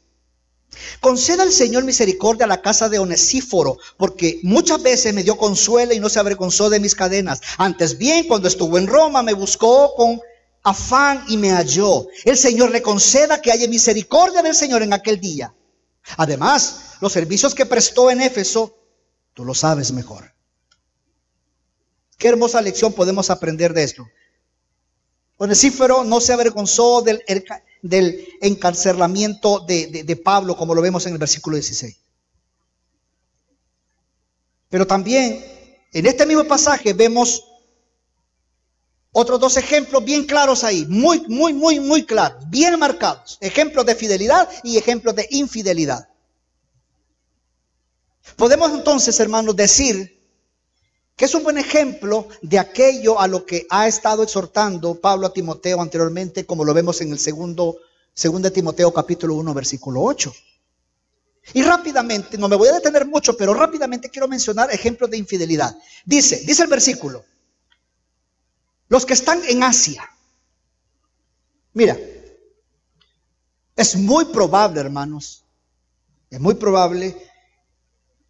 Conceda 1.01 1.43
al 1.43 1.53
Señor 1.53 1.85
misericordia 1.85 2.45
a 2.45 2.49
la 2.49 2.63
casa 2.63 2.89
de 2.89 2.99
Onesíforo, 2.99 3.79
porque 3.97 4.41
muchas 4.43 4.83
veces 4.83 5.15
me 5.15 5.23
dio 5.23 5.37
consuelo 5.37 5.93
y 5.93 6.01
no 6.01 6.09
se 6.09 6.19
avergonzó 6.19 6.71
de 6.71 6.81
mis 6.81 6.95
cadenas. 6.95 7.41
Antes 7.59 7.99
bien, 7.99 8.27
cuando 8.27 8.49
estuvo 8.49 8.79
en 8.79 8.87
Roma, 8.87 9.23
me 9.23 9.35
buscó 9.35 9.95
con 9.95 10.21
afán 10.63 11.25
y 11.29 11.37
me 11.37 11.51
halló. 11.51 12.07
El 12.25 12.37
Señor 12.37 12.71
le 12.71 12.83
conceda 12.83 13.41
que 13.41 13.53
haya 13.53 13.69
misericordia 13.69 14.43
del 14.43 14.55
Señor 14.55 14.83
en 14.83 14.93
aquel 14.93 15.21
día. 15.21 15.55
Además, 16.17 16.97
los 17.01 17.13
servicios 17.13 17.55
que 17.55 17.67
prestó 17.67 18.11
en 18.11 18.21
Éfeso, 18.21 18.77
tú 19.33 19.45
lo 19.45 19.55
sabes 19.55 19.93
mejor. 19.93 20.33
Qué 22.19 22.29
hermosa 22.29 22.61
lección 22.61 22.93
podemos 22.93 23.31
aprender 23.31 23.73
de 23.73 23.83
esto. 23.85 24.07
Onesíforo 25.37 26.05
no 26.05 26.21
se 26.21 26.33
avergonzó 26.33 27.03
del 27.03 27.23
del 27.85 28.27
encarcelamiento 28.41 29.61
de, 29.61 30.21
Pablo, 30.25 30.57
como 30.57 30.75
lo 30.75 30.81
vemos 30.81 31.05
en 31.05 31.13
el 31.13 31.19
versículo 31.19 31.57
16. 31.57 31.95
Pero 34.71 34.87
también 34.87 35.45
en 35.93 36.07
este 36.07 36.25
mismo 36.25 36.45
pasaje 36.45 36.95
vemos 36.95 37.45
otros 39.17 39.39
dos 39.39 39.57
ejemplos 39.57 40.05
bien 40.05 40.25
claros 40.25 40.65
ahí, 40.65 40.85
muy, 40.89 41.25
muy, 41.29 41.55
muy, 41.55 41.79
muy 41.79 42.05
claros, 42.05 42.43
bien 42.51 42.77
marcados. 42.79 43.39
Ejemplos 43.41 43.87
de 43.87 43.95
fidelidad 43.95 44.49
y 44.65 44.77
ejemplos 44.77 45.15
de 45.15 45.29
infidelidad. 45.31 46.09
Podemos 48.37 48.73
entonces, 48.73 49.19
hermanos, 49.21 49.55
decir 49.55 50.21
que 51.15 51.27
es 51.27 51.35
un 51.35 51.45
buen 51.45 51.59
ejemplo 51.59 52.27
de 52.43 52.59
aquello 52.59 53.21
a 53.21 53.29
lo 53.29 53.47
que 53.47 53.69
ha 53.71 53.87
estado 53.87 54.25
exhortando 54.25 55.01
Pablo 55.01 55.29
a 55.29 55.33
Timoteo 55.33 55.81
anteriormente, 55.81 56.45
como 56.45 56.65
lo 56.65 56.75
vemos 56.75 57.01
en 57.01 57.13
el 57.13 57.21
segundo, 57.21 57.77
segundo 58.13 58.49
de 58.49 58.55
Timoteo 58.55 58.93
capítulo 58.93 59.37
1, 59.37 59.55
versículo 59.55 60.03
8. 60.03 60.35
Y 61.53 61.63
rápidamente, 61.63 62.37
no 62.37 62.49
me 62.49 62.57
voy 62.57 62.67
a 62.67 62.73
detener 62.73 63.07
mucho, 63.07 63.37
pero 63.37 63.55
rápidamente 63.55 64.11
quiero 64.11 64.27
mencionar 64.27 64.73
ejemplos 64.73 65.09
de 65.09 65.19
infidelidad. 65.19 65.79
Dice, 66.05 66.43
dice 66.45 66.65
el 66.65 66.69
versículo, 66.69 67.25
los 68.89 69.07
que 69.07 69.15
están 69.15 69.43
en 69.47 69.63
Asia. 69.63 70.09
Mira, 71.73 71.99
es 73.77 73.97
muy 73.97 74.27
probable, 74.27 74.81
hermanos, 74.81 75.45
es 76.31 76.41
muy 76.41 76.55
probable 76.55 77.17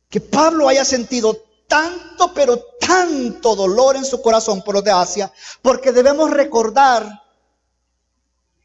que 0.09 0.21
Pablo 0.21 0.69
haya 0.69 0.85
sentido 0.85 1.37
tanto, 1.67 2.33
pero 2.35 2.59
tanto 2.79 3.55
dolor 3.57 3.97
en 3.97 4.05
su 4.05 4.23
corazón 4.23 4.63
por 4.63 4.75
los 4.75 4.85
de 4.85 4.93
Asia, 4.93 5.33
porque 5.61 5.93
debemos 5.93 6.31
recordar 6.31 7.23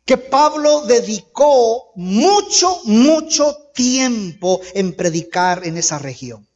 que 0.05 0.17
Pablo 0.17 0.81
dedicó 0.81 1.91
mucho, 1.95 2.81
mucho 2.85 3.71
tiempo 3.75 4.59
en 4.73 4.95
predicar 4.95 5.65
en 5.65 5.77
esa 5.77 5.99
región. 5.99 6.48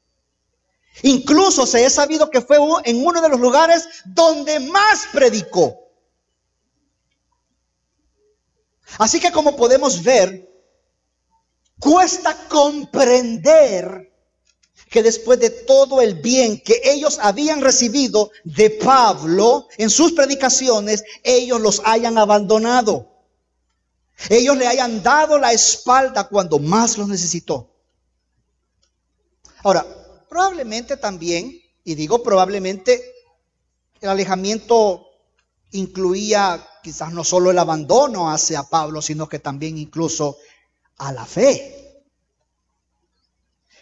Incluso 1.02 1.66
se 1.66 1.86
ha 1.86 1.90
sabido 1.90 2.30
que 2.30 2.42
fue 2.42 2.58
en 2.86 3.06
uno 3.06 3.22
de 3.22 3.30
los 3.30 3.40
lugares 3.40 3.88
donde 4.06 4.60
más 4.60 5.08
predicó. 5.12 5.80
Así 9.00 9.20
que 9.20 9.32
como 9.32 9.56
podemos 9.56 10.04
ver, 10.04 10.50
cuesta 11.80 12.48
comprender 12.48 14.12
que 14.90 15.02
después 15.02 15.40
de 15.40 15.50
todo 15.50 16.02
el 16.02 16.16
bien 16.22 16.62
que 16.62 16.80
ellos 16.84 17.18
habían 17.20 17.62
recibido 17.62 18.30
de 18.44 18.70
Pablo 18.70 19.68
en 19.78 19.90
sus 19.90 20.12
predicaciones, 20.12 21.04
ellos 21.24 21.60
los 21.60 21.82
hayan 21.84 22.20
abandonado. 22.20 23.10
Ellos 24.30 24.56
le 24.56 24.68
hayan 24.68 25.02
dado 25.02 25.40
la 25.40 25.52
espalda 25.52 26.28
cuando 26.28 26.60
más 26.60 26.98
los 27.00 27.08
necesitó. 27.08 27.72
Ahora, 29.64 30.03
probablemente 30.34 30.98
también, 30.98 31.62
y 31.84 31.94
digo 31.94 32.24
probablemente, 32.24 33.04
el 34.02 34.10
alejamiento 34.10 35.06
incluía 35.74 36.68
quizás 36.82 37.14
no 37.14 37.24
solo 37.24 37.52
el 37.52 37.60
abandono 37.60 38.32
hacia 38.32 38.64
Pablo, 38.64 39.00
sino 39.00 39.30
que 39.30 39.38
también 39.38 39.78
incluso 39.78 40.40
a 40.98 41.12
la 41.12 41.24
fe. 41.24 42.04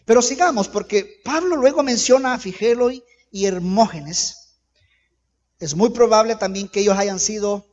Pero 0.04 0.22
sigamos, 0.22 0.68
porque 0.68 1.22
Pablo 1.24 1.56
luego 1.56 1.84
menciona 1.84 2.34
a 2.34 2.38
Figelo 2.38 2.92
y 2.92 3.46
Hermógenes. 3.46 4.58
Es 5.58 5.74
muy 5.74 5.92
probable 5.92 6.36
también 6.36 6.68
que 6.68 6.82
ellos 6.82 6.98
hayan 6.98 7.22
sido 7.22 7.66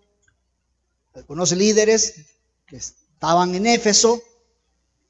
algunos 1.15 1.51
líderes 1.51 2.27
que 2.65 2.77
estaban 2.77 3.57
en 3.57 3.67
Éfeso. 3.67 4.23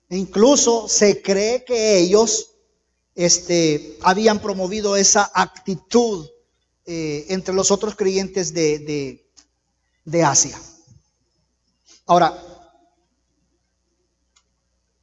E 0.08 0.16
incluso 0.16 0.88
se 0.88 1.20
cree 1.20 1.66
que 1.66 1.98
ellos 1.98 2.47
este, 3.18 3.98
habían 4.02 4.38
promovido 4.38 4.96
esa 4.96 5.28
actitud 5.34 6.28
eh, 6.86 7.26
entre 7.30 7.52
los 7.52 7.72
otros 7.72 7.96
creyentes 7.96 8.54
de, 8.54 8.78
de, 8.78 9.30
de 10.04 10.22
Asia. 10.22 10.58
Ahora, 12.06 12.40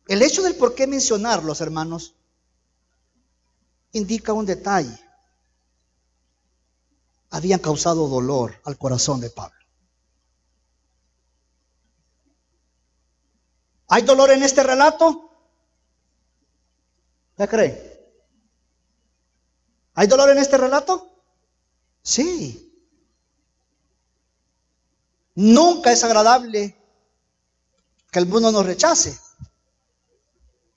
El 0.08 0.22
hecho 0.22 0.44
del 0.44 0.56
por 0.56 0.76
qué 0.76 0.86
mencionarlos, 0.88 1.62
hermanos, 1.62 2.14
indica 3.92 4.34
un 4.34 4.46
detalle. 4.46 5.00
Habían 7.32 7.60
causado 7.60 8.08
dolor 8.08 8.62
al 8.66 8.78
corazón 8.78 9.20
de 9.20 9.32
Pablo. 9.32 9.60
¿Hay 13.88 14.04
dolor 14.04 14.32
en 14.32 14.44
este 14.44 14.64
relato? 14.64 15.32
¿Qué 17.38 17.48
cree? 17.48 17.95
¿Hay 19.96 20.08
dolor 20.08 20.30
en 20.30 20.38
este 20.38 20.58
relato? 20.58 21.10
Sí. 22.04 22.72
Nunca 25.36 25.92
es 25.92 26.04
agradable 26.04 26.78
que 28.12 28.20
el 28.20 28.28
mundo 28.28 28.52
nos 28.52 28.66
rechace. 28.66 29.18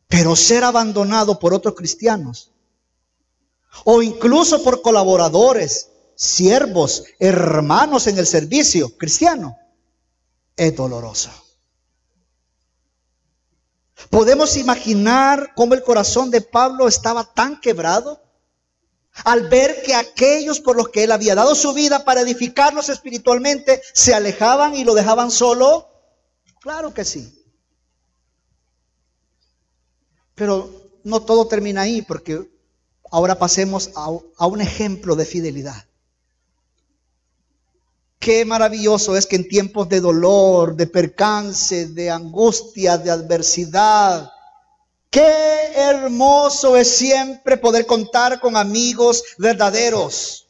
Pero 0.06 0.34
ser 0.36 0.64
abandonado 0.64 1.38
por 1.38 1.52
otros 1.52 1.74
cristianos 1.74 2.52
o 3.84 4.02
incluso 4.02 4.62
por 4.62 4.80
colaboradores, 4.80 5.90
siervos, 6.14 7.04
hermanos 7.18 8.06
en 8.06 8.18
el 8.18 8.26
servicio 8.26 8.96
cristiano, 8.96 9.56
es 10.56 10.74
doloroso. 10.74 11.30
Podemos 14.10 14.56
imaginar 14.56 15.52
cómo 15.54 15.74
el 15.74 15.82
corazón 15.82 16.30
de 16.30 16.40
Pablo 16.40 16.88
estaba 16.88 17.24
tan 17.24 17.60
quebrado 17.60 18.27
al 19.24 19.48
ver 19.48 19.82
que 19.82 19.94
aquellos 19.94 20.60
por 20.60 20.76
los 20.76 20.88
que 20.88 21.04
él 21.04 21.12
había 21.12 21.34
dado 21.34 21.54
su 21.54 21.72
vida 21.72 22.04
para 22.04 22.20
edificarlos 22.20 22.88
espiritualmente 22.88 23.82
se 23.92 24.14
alejaban 24.14 24.74
y 24.74 24.84
lo 24.84 24.94
dejaban 24.94 25.30
solo. 25.30 25.88
Claro 26.60 26.92
que 26.92 27.04
sí. 27.04 27.34
Pero 30.34 30.70
no 31.04 31.22
todo 31.22 31.46
termina 31.48 31.82
ahí, 31.82 32.02
porque 32.02 32.48
ahora 33.10 33.38
pasemos 33.38 33.90
a, 33.96 34.08
a 34.36 34.46
un 34.46 34.60
ejemplo 34.60 35.16
de 35.16 35.24
fidelidad. 35.24 35.84
Qué 38.18 38.44
maravilloso 38.44 39.16
es 39.16 39.26
que 39.26 39.36
en 39.36 39.48
tiempos 39.48 39.88
de 39.88 40.00
dolor, 40.00 40.76
de 40.76 40.86
percance, 40.86 41.86
de 41.86 42.10
angustia, 42.10 42.98
de 42.98 43.10
adversidad, 43.10 44.30
qué 45.10 45.72
hermoso 45.74 46.76
es 46.76 46.90
siempre 46.90 47.56
poder 47.56 47.86
contar 47.86 48.40
con 48.40 48.56
amigos 48.56 49.22
verdaderos. 49.38 50.46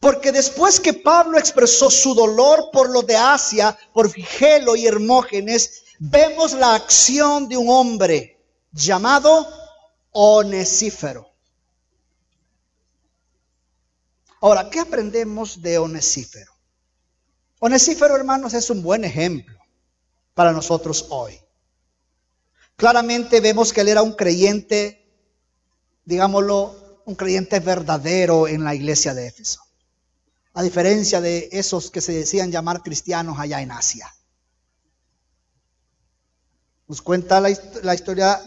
Porque 0.00 0.32
después 0.32 0.80
que 0.80 0.94
Pablo 0.94 1.38
expresó 1.38 1.88
su 1.90 2.14
dolor 2.14 2.70
por 2.72 2.90
lo 2.90 3.02
de 3.02 3.16
Asia, 3.16 3.78
por 3.92 4.10
Figelo 4.10 4.74
y 4.74 4.86
Hermógenes, 4.86 5.84
vemos 6.00 6.52
la 6.54 6.74
acción 6.74 7.48
de 7.48 7.56
un 7.56 7.68
hombre 7.68 8.40
llamado 8.72 9.46
Onesífero. 10.10 11.30
Ahora, 14.40 14.68
¿qué 14.68 14.80
aprendemos 14.80 15.62
de 15.62 15.78
Onesífero? 15.78 16.52
Onesífero, 17.60 18.16
hermanos, 18.16 18.54
es 18.54 18.70
un 18.70 18.82
buen 18.82 19.04
ejemplo 19.04 19.56
para 20.34 20.50
nosotros 20.50 21.06
hoy. 21.10 21.38
Claramente 22.76 23.40
vemos 23.40 23.72
que 23.72 23.82
él 23.82 23.88
era 23.88 24.02
un 24.02 24.12
creyente, 24.12 25.06
digámoslo, 26.04 27.02
un 27.04 27.14
creyente 27.14 27.60
verdadero 27.60 28.48
en 28.48 28.64
la 28.64 28.74
iglesia 28.74 29.14
de 29.14 29.26
Éfeso. 29.26 29.60
A 30.54 30.62
diferencia 30.62 31.20
de 31.20 31.48
esos 31.52 31.90
que 31.90 32.00
se 32.00 32.12
decían 32.12 32.50
llamar 32.50 32.82
cristianos 32.82 33.38
allá 33.38 33.62
en 33.62 33.70
Asia. 33.70 34.12
Nos 36.88 37.00
cuenta 37.00 37.40
la, 37.40 37.50
historia 37.94 38.38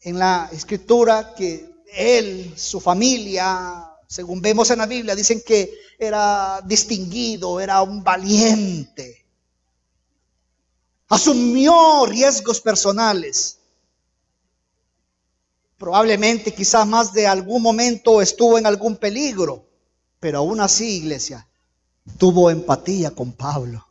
en 0.00 0.18
la 0.18 0.48
escritura 0.52 1.34
que 1.34 1.84
él, 1.94 2.52
su 2.56 2.80
familia, 2.80 3.88
según 4.08 4.42
vemos 4.42 4.70
en 4.70 4.78
la 4.78 4.86
Biblia, 4.86 5.14
dicen 5.14 5.42
que 5.46 5.72
era 5.98 6.60
distinguido, 6.64 7.60
era 7.60 7.82
un 7.82 8.02
valiente. 8.02 9.21
Asumió 11.12 12.06
riesgos 12.06 12.62
personales. 12.62 13.58
Probablemente 15.76 16.54
quizás 16.54 16.86
más 16.86 17.12
de 17.12 17.26
algún 17.26 17.60
momento 17.60 18.22
estuvo 18.22 18.56
en 18.56 18.64
algún 18.64 18.96
peligro, 18.96 19.68
pero 20.20 20.38
aún 20.38 20.58
así, 20.62 20.96
iglesia, 20.96 21.46
tuvo 22.16 22.48
empatía 22.48 23.10
con 23.10 23.32
Pablo. 23.32 23.86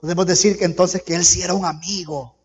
Podemos 0.00 0.26
decir 0.26 0.56
que 0.56 0.64
entonces 0.64 1.02
que 1.02 1.16
él 1.16 1.24
sí 1.24 1.42
era 1.42 1.54
un 1.54 1.64
amigo, 1.64 2.36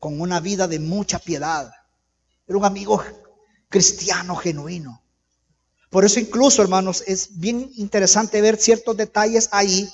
con 0.00 0.22
una 0.22 0.40
vida 0.40 0.66
de 0.66 0.78
mucha 0.78 1.18
piedad. 1.18 1.70
Era 2.46 2.56
un 2.56 2.64
amigo 2.64 3.04
cristiano 3.68 4.36
genuino. 4.36 5.02
Por 5.90 6.06
eso 6.06 6.18
incluso, 6.18 6.62
hermanos, 6.62 7.04
es 7.06 7.38
bien 7.38 7.70
interesante 7.76 8.40
ver 8.40 8.56
ciertos 8.56 8.96
detalles 8.96 9.50
ahí, 9.52 9.86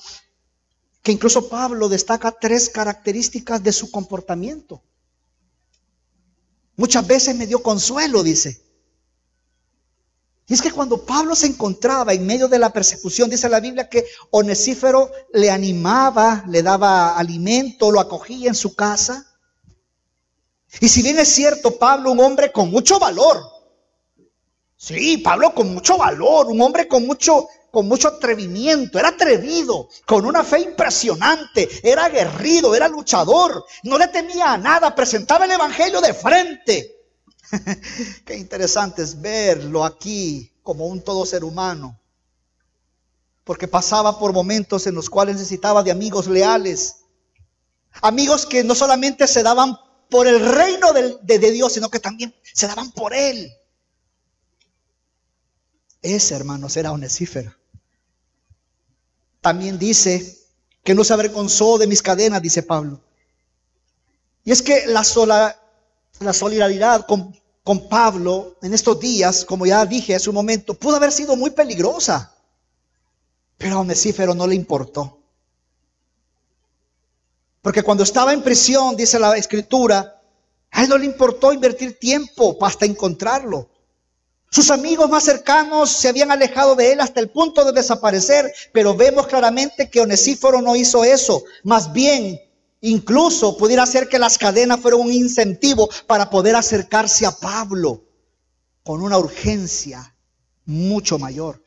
que 1.05 1.12
incluso 1.12 1.49
Pablo 1.49 1.88
destaca 1.88 2.33
tres 2.33 2.69
características 2.69 3.62
de 3.62 3.73
su 3.73 3.93
comportamiento. 3.93 4.83
Muchas 6.77 7.07
veces 7.07 7.37
me 7.37 7.47
dio 7.47 7.62
consuelo, 7.62 8.25
dice. 8.25 8.61
Y 10.49 10.55
es 10.55 10.62
que 10.62 10.73
cuando 10.73 11.05
Pablo 11.05 11.37
se 11.37 11.47
encontraba 11.47 12.12
en 12.12 12.27
medio 12.27 12.49
de 12.49 12.59
la 12.59 12.73
persecución, 12.73 13.31
dice 13.31 13.49
la 13.49 13.61
Biblia 13.61 13.88
que 13.88 14.05
Onesífero 14.31 15.12
le 15.33 15.51
animaba, 15.51 16.43
le 16.49 16.62
daba 16.62 17.17
alimento, 17.17 17.93
lo 17.93 18.01
acogía 18.01 18.49
en 18.49 18.55
su 18.57 18.75
casa. 18.75 19.27
Y 20.81 20.88
si 20.88 21.03
bien 21.03 21.19
es 21.19 21.29
cierto, 21.29 21.79
Pablo, 21.79 22.11
un 22.12 22.21
hombre 22.21 22.51
con 22.51 22.71
mucho 22.71 22.99
valor, 22.99 23.55
Sí, 24.85 25.17
Pablo 25.17 25.55
con 25.55 25.73
mucho 25.73 25.97
valor, 25.97 26.49
un 26.49 26.61
hombre 26.61 26.87
con 26.87 27.07
mucho, 27.07 27.49
con 27.74 27.88
mucho 27.88 28.06
atrevimiento, 28.06 29.00
era 29.00 29.08
atrevido, 29.08 29.88
con 30.06 30.24
una 30.24 30.44
fe 30.44 30.60
impresionante, 30.60 31.68
era 31.82 32.04
aguerrido, 32.04 32.72
era 32.74 32.87
luchador, 32.87 33.66
no 33.82 33.98
le 33.98 34.06
temía 34.08 34.52
a 34.52 34.58
nada, 34.58 34.94
presentaba 34.94 35.44
el 35.44 35.50
Evangelio 35.50 36.00
de 36.00 36.14
frente. 36.14 36.96
Qué 38.24 38.37
interesante 38.37 39.02
es 39.02 39.20
verlo 39.20 39.84
aquí 39.84 40.52
como 40.62 40.87
un 40.87 41.02
todo 41.02 41.26
ser 41.26 41.42
humano, 41.42 42.00
porque 43.42 43.66
pasaba 43.66 44.20
por 44.20 44.32
momentos 44.32 44.87
en 44.87 44.94
los 44.94 45.10
cuales 45.10 45.34
necesitaba 45.34 45.82
de 45.82 45.90
amigos 45.90 46.28
leales, 46.28 46.98
amigos 48.02 48.46
que 48.46 48.62
no 48.62 48.76
solamente 48.76 49.26
se 49.26 49.42
daban 49.42 49.76
por 50.08 50.28
el 50.28 50.38
reino 50.38 50.92
de, 50.92 51.38
Dios, 51.50 51.72
sino 51.72 51.90
que 51.90 51.98
también 51.98 52.32
se 52.52 52.68
daban 52.68 52.92
por 52.92 53.12
Él. 53.14 53.52
Ese, 56.02 56.37
hermanos, 56.37 56.76
era 56.76 56.92
Onesífero. 56.92 57.63
También 59.44 59.78
dice 59.78 60.38
que 60.83 60.94
no 60.94 61.04
se 61.04 61.12
avergonzó 61.12 61.76
de 61.76 61.87
mis 61.87 62.00
cadenas, 62.00 62.40
dice 62.40 62.62
Pablo. 62.62 62.98
Y 64.42 64.52
es 64.52 64.62
que 64.62 64.87
la, 64.87 65.04
sola, 65.04 65.61
la 66.20 66.33
solidaridad 66.33 67.04
con, 67.04 67.38
con 67.62 67.87
Pablo 67.90 68.57
en 68.62 68.72
estos 68.72 68.98
días, 68.98 69.44
como 69.44 69.66
ya 69.66 69.85
dije 69.85 70.14
hace 70.14 70.30
un 70.30 70.37
momento, 70.37 70.72
pudo 70.72 70.96
haber 70.96 71.12
sido 71.12 71.37
muy 71.37 71.50
peligrosa. 71.50 72.35
Pero 73.59 73.76
a 73.76 73.80
Onesífero 73.80 74.35
no 74.35 74.46
le 74.46 74.54
importó. 74.54 75.18
Porque 77.61 77.83
cuando 77.83 78.02
estaba 78.02 78.33
en 78.33 78.42
prisión, 78.42 78.96
dice 78.96 79.18
la 79.18 79.37
escritura, 79.37 80.22
a 80.70 80.83
él 80.85 80.88
no 80.88 80.96
le 80.96 81.04
importó 81.04 81.52
invertir 81.52 81.98
tiempo 81.98 82.57
hasta 82.62 82.87
encontrarlo. 82.87 83.68
Sus 84.55 84.71
amigos 84.71 85.11
más 85.11 85.25
cercanos 85.25 85.90
se 85.90 86.09
habían 86.09 86.31
alejado 86.31 86.77
de 86.77 86.93
él 86.93 87.01
hasta 87.01 87.19
el 87.19 87.29
punto 87.29 87.64
de 87.64 87.73
desaparecer, 87.73 88.55
pero 88.73 88.95
vemos 88.95 89.27
claramente 89.27 89.90
que 89.90 90.01
Onesíforo 90.01 90.62
no 90.62 90.77
hizo 90.77 91.03
eso. 91.03 91.43
Más 91.64 91.93
bien, 91.93 92.40
incluso 92.81 93.57
pudiera 93.57 93.85
ser 93.85 94.09
que 94.09 94.21
las 94.21 94.38
cadenas 94.38 94.79
fueron 94.79 95.00
un 95.00 95.13
incentivo 95.13 95.90
para 96.07 96.31
poder 96.31 96.55
acercarse 96.55 97.27
a 97.27 97.33
Pablo 97.33 98.05
con 98.85 99.02
una 99.02 99.19
urgencia 99.19 100.15
mucho 100.67 101.19
mayor. 101.19 101.61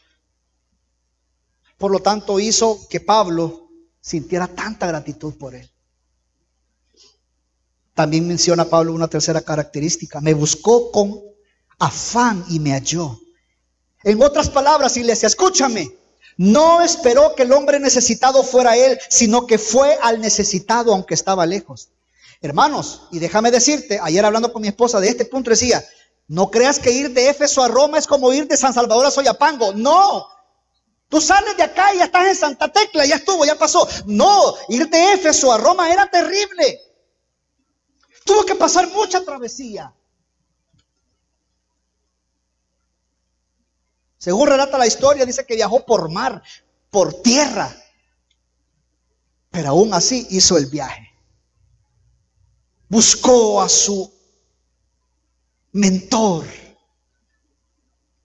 Por 1.78 1.92
lo 1.92 2.00
tanto, 2.00 2.40
hizo 2.40 2.88
que 2.90 3.02
Pablo 3.02 3.68
sintiera 4.00 4.48
tanta 4.48 4.88
gratitud 4.88 5.34
por 5.38 5.56
él. 5.56 5.70
También 7.94 8.26
menciona 8.26 8.64
Pablo 8.64 8.94
una 8.94 9.10
tercera 9.10 9.42
característica. 9.42 10.22
Me 10.22 10.34
buscó 10.34 10.90
con 10.90 11.28
afán 11.80 12.46
y 12.50 12.60
me 12.60 12.72
halló. 12.72 13.20
En 14.04 14.22
otras 14.22 14.50
palabras, 14.50 14.98
iglesia, 14.98 15.28
escúchame. 15.28 15.92
No 16.38 16.82
esperó 16.82 17.34
que 17.36 17.44
el 17.44 17.52
hombre 17.52 17.80
necesitado 17.80 18.44
fuera 18.44 18.78
él, 18.78 19.00
sino 19.10 19.48
que 19.48 19.58
fue 19.58 19.98
al 20.02 20.22
necesitado 20.22 20.94
aunque 20.94 21.16
estaba 21.16 21.46
lejos. 21.46 21.90
Hermanos, 22.42 23.08
y 23.12 23.20
déjame 23.20 23.50
decirte, 23.50 24.00
ayer 24.02 24.24
hablando 24.24 24.54
con 24.54 24.62
mi 24.62 24.68
esposa 24.68 25.00
de 25.00 25.10
este 25.10 25.26
punto 25.26 25.50
decía, 25.50 25.84
no 26.28 26.52
creas 26.52 26.78
que 26.78 26.92
ir 26.92 27.12
de 27.12 27.30
Éfeso 27.30 27.64
a 27.64 27.68
Roma 27.68 27.98
es 27.98 28.06
como 28.06 28.32
ir 28.32 28.48
de 28.48 28.58
San 28.58 28.74
Salvador 28.74 29.08
a 29.08 29.12
Soyapango. 29.12 29.74
No. 29.74 30.28
Tú 31.10 31.22
sales 31.22 31.58
de 31.58 31.64
acá 31.64 31.94
y 31.94 32.00
ya 32.00 32.06
estás 32.06 32.28
en 32.28 32.36
Santa 32.36 32.72
Tecla, 32.72 33.06
ya 33.06 33.16
estuvo, 33.16 33.46
ya 33.46 33.56
pasó. 33.56 33.88
No, 34.06 34.56
ir 34.70 34.90
de 34.90 35.14
Éfeso 35.14 35.52
a 35.52 35.58
Roma 35.58 35.92
era 35.92 36.06
terrible. 36.10 36.82
Tuvo 38.26 38.46
que 38.46 38.56
pasar 38.56 38.90
mucha 38.90 39.24
travesía. 39.24 39.94
Según 44.18 44.48
relata 44.48 44.78
la 44.78 44.88
historia, 44.88 45.26
dice 45.26 45.46
que 45.46 45.56
viajó 45.56 45.86
por 45.86 46.12
mar, 46.12 46.42
por 46.90 47.22
tierra. 47.22 47.76
Pero 49.52 49.70
aún 49.70 49.94
así 49.94 50.28
hizo 50.32 50.58
el 50.58 50.66
viaje. 50.68 51.12
Buscó 52.90 53.62
a 53.62 53.70
su 53.70 54.12
mentor, 55.74 56.46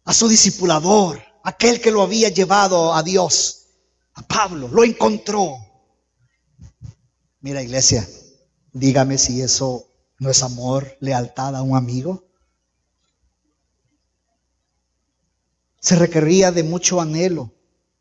a 0.04 0.14
su 0.14 0.28
discipulador, 0.28 1.22
aquel 1.44 1.80
que 1.80 1.90
lo 1.90 2.02
había 2.02 2.28
llevado 2.28 2.94
a 2.94 3.02
Dios, 3.02 3.66
a 4.14 4.22
Pablo, 4.22 4.68
lo 4.68 4.84
encontró. 4.84 5.56
Mira 7.40 7.62
iglesia, 7.62 8.08
dígame 8.72 9.18
si 9.18 9.42
eso 9.42 9.88
no 10.18 10.30
es 10.30 10.42
amor, 10.42 10.96
lealtad 11.00 11.56
a 11.56 11.62
un 11.62 11.76
amigo. 11.76 12.24
Se 15.82 15.96
requería 15.96 16.52
de 16.52 16.62
mucho 16.62 17.00
anhelo, 17.00 17.52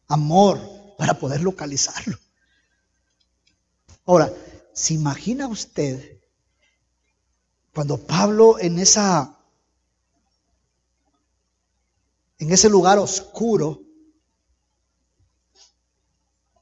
amor, 0.08 0.60
para 0.98 1.16
poder 1.16 1.42
localizarlo. 1.42 2.18
Ahora, 4.06 4.32
¿se 4.74 4.94
imagina 4.94 5.48
usted 5.48 6.20
cuando 7.74 7.98
Pablo 7.98 8.60
en 8.60 8.80
esa 8.80 9.38
en 12.38 12.52
ese 12.52 12.70
lugar 12.70 13.00
oscuro 13.00 13.82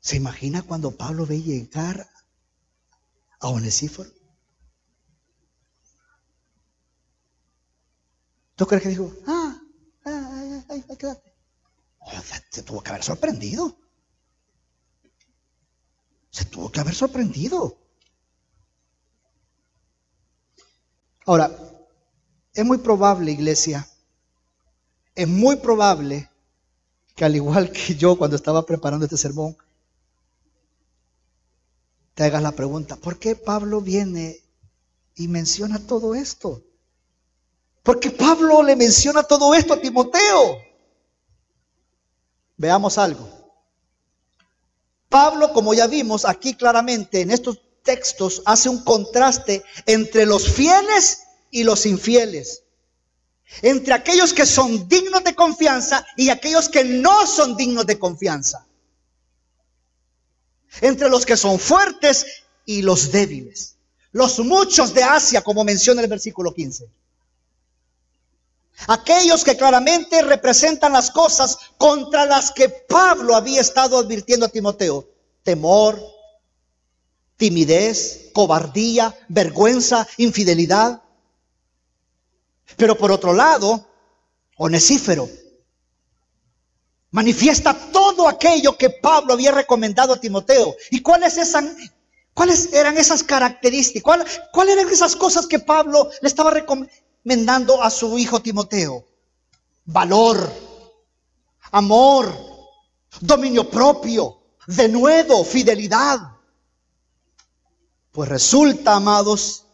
¿Se 0.09 0.15
imagina 0.15 0.63
cuando 0.63 0.97
Pablo 0.97 1.25
ve 1.27 1.39
llegar 1.39 2.09
a 3.41 3.47
Onesíforo? 3.49 4.09
¿Tú 8.55 8.65
crees 8.65 8.81
que 8.81 8.89
dijo, 8.89 9.13
ah, 9.27 9.61
se 12.49 12.63
tuvo 12.63 12.81
que 12.81 12.89
haber 12.89 13.03
sorprendido. 13.03 13.75
Se 16.29 16.45
tuvo 16.45 16.71
que 16.71 16.79
haber 16.79 16.95
sorprendido. 16.95 17.77
Ahora, 21.25 21.51
es 22.53 22.65
muy 22.65 22.79
probable, 22.79 23.31
iglesia, 23.31 23.87
es 25.15 25.27
muy 25.27 25.57
probable 25.57 26.29
que 27.15 27.25
al 27.25 27.35
igual 27.35 27.71
que 27.71 27.95
yo 27.95 28.17
cuando 28.17 28.35
estaba 28.35 28.65
preparando 28.65 29.05
este 29.05 29.17
sermón, 29.17 29.57
te 32.13 32.23
hagas 32.23 32.41
la 32.41 32.53
pregunta, 32.53 32.95
¿por 32.95 33.19
qué 33.19 33.35
Pablo 33.35 33.81
viene 33.81 34.39
y 35.15 35.27
menciona 35.27 35.79
todo 35.79 36.15
esto? 36.15 36.63
Porque 37.89 38.11
Pablo 38.11 38.61
le 38.61 38.75
menciona 38.75 39.23
todo 39.23 39.55
esto 39.55 39.73
a 39.73 39.81
Timoteo. 39.81 40.61
Veamos 42.55 42.99
algo. 42.99 43.27
Pablo, 45.09 45.51
como 45.53 45.73
ya 45.73 45.87
vimos 45.87 46.23
aquí 46.23 46.53
claramente 46.53 47.21
en 47.21 47.31
estos 47.31 47.59
textos, 47.81 48.43
hace 48.45 48.69
un 48.69 48.83
contraste 48.83 49.63
entre 49.87 50.27
los 50.27 50.51
fieles 50.51 51.23
y 51.49 51.63
los 51.63 51.87
infieles. 51.87 52.61
Entre 53.63 53.95
aquellos 53.95 54.33
que 54.33 54.45
son 54.45 54.87
dignos 54.87 55.23
de 55.23 55.33
confianza 55.33 56.05
y 56.15 56.29
aquellos 56.29 56.69
que 56.69 56.83
no 56.83 57.25
son 57.25 57.57
dignos 57.57 57.87
de 57.87 57.97
confianza. 57.97 58.67
Entre 60.81 61.09
los 61.09 61.25
que 61.25 61.35
son 61.35 61.57
fuertes 61.57 62.43
y 62.65 62.83
los 62.83 63.11
débiles. 63.11 63.77
Los 64.11 64.37
muchos 64.37 64.93
de 64.93 65.01
Asia, 65.01 65.41
como 65.41 65.63
menciona 65.63 66.03
el 66.03 66.07
versículo 66.07 66.53
15. 66.53 66.98
Aquellos 68.87 69.43
que 69.43 69.57
claramente 69.57 70.21
representan 70.21 70.93
las 70.93 71.11
cosas 71.11 71.57
contra 71.77 72.25
las 72.25 72.51
que 72.51 72.69
Pablo 72.69 73.35
había 73.35 73.61
estado 73.61 73.97
advirtiendo 73.97 74.45
a 74.45 74.49
Timoteo. 74.49 75.07
Temor, 75.43 76.01
timidez, 77.37 78.29
cobardía, 78.33 79.17
vergüenza, 79.27 80.07
infidelidad. 80.17 81.01
Pero 82.77 82.97
por 82.97 83.11
otro 83.11 83.33
lado, 83.33 83.85
Onesífero 84.57 85.29
manifiesta 87.11 87.73
todo 87.91 88.27
aquello 88.27 88.77
que 88.77 88.89
Pablo 88.89 89.33
había 89.33 89.51
recomendado 89.51 90.13
a 90.13 90.19
Timoteo. 90.19 90.75
¿Y 90.91 91.01
cuáles, 91.01 91.37
cuáles 92.33 92.73
eran 92.73 92.97
esas 92.97 93.23
características? 93.23 94.25
¿Cuáles 94.51 94.73
eran 94.73 94.89
esas 94.89 95.15
cosas 95.15 95.47
que 95.47 95.59
Pablo 95.59 96.09
le 96.21 96.27
estaba 96.27 96.51
recomendando? 96.51 97.08
Mendando 97.29 97.83
a 97.83 97.91
su 97.91 98.17
hijo 98.17 98.41
Timoteo? 98.41 99.05
Valor, 99.85 100.51
amor, 101.71 102.33
dominio 103.21 103.69
propio, 103.69 104.41
denuedo, 104.65 105.43
fidelidad. 105.43 106.19
Pues 108.11 108.27
resulta, 108.27 108.95
amados, 108.95 109.65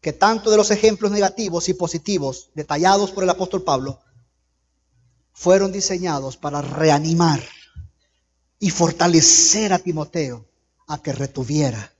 que 0.00 0.14
tanto 0.14 0.50
de 0.50 0.56
los 0.56 0.70
ejemplos 0.70 1.12
negativos 1.12 1.68
y 1.68 1.74
positivos 1.74 2.48
detallados 2.54 3.10
por 3.10 3.24
el 3.24 3.30
apóstol 3.30 3.62
Pablo 3.62 4.00
fueron 5.34 5.70
diseñados 5.70 6.38
para 6.38 6.62
reanimar 6.62 7.42
y 8.58 8.70
fortalecer 8.70 9.74
a 9.74 9.78
Timoteo 9.78 10.46
a 10.86 11.02
que 11.02 11.12
retuviera 11.12 11.91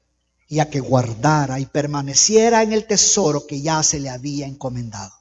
y 0.53 0.61
a 0.61 0.68
que 0.68 0.80
guardara 0.80 1.59
y 1.61 1.64
permaneciera 1.64 2.62
en 2.62 2.74
el 2.74 2.86
tesoro 2.86 3.46
que 3.46 3.62
ya 3.62 3.82
se 3.82 3.98
le 3.98 4.11
había 4.11 4.46
encomendado. 4.46 5.14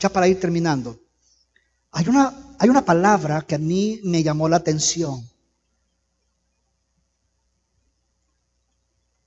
Ya 0.00 0.08
para 0.08 0.26
ir 0.26 0.40
terminando, 0.40 0.98
hay 1.92 2.08
una, 2.08 2.56
hay 2.58 2.68
una 2.68 2.84
palabra 2.84 3.42
que 3.42 3.54
a 3.54 3.58
mí 3.58 4.00
me 4.02 4.24
llamó 4.24 4.48
la 4.48 4.56
atención. 4.56 5.30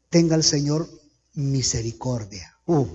Tenga 0.09 0.35
el 0.35 0.43
Señor 0.43 0.89
misericordia. 1.35 2.57
Uh. 2.65 2.85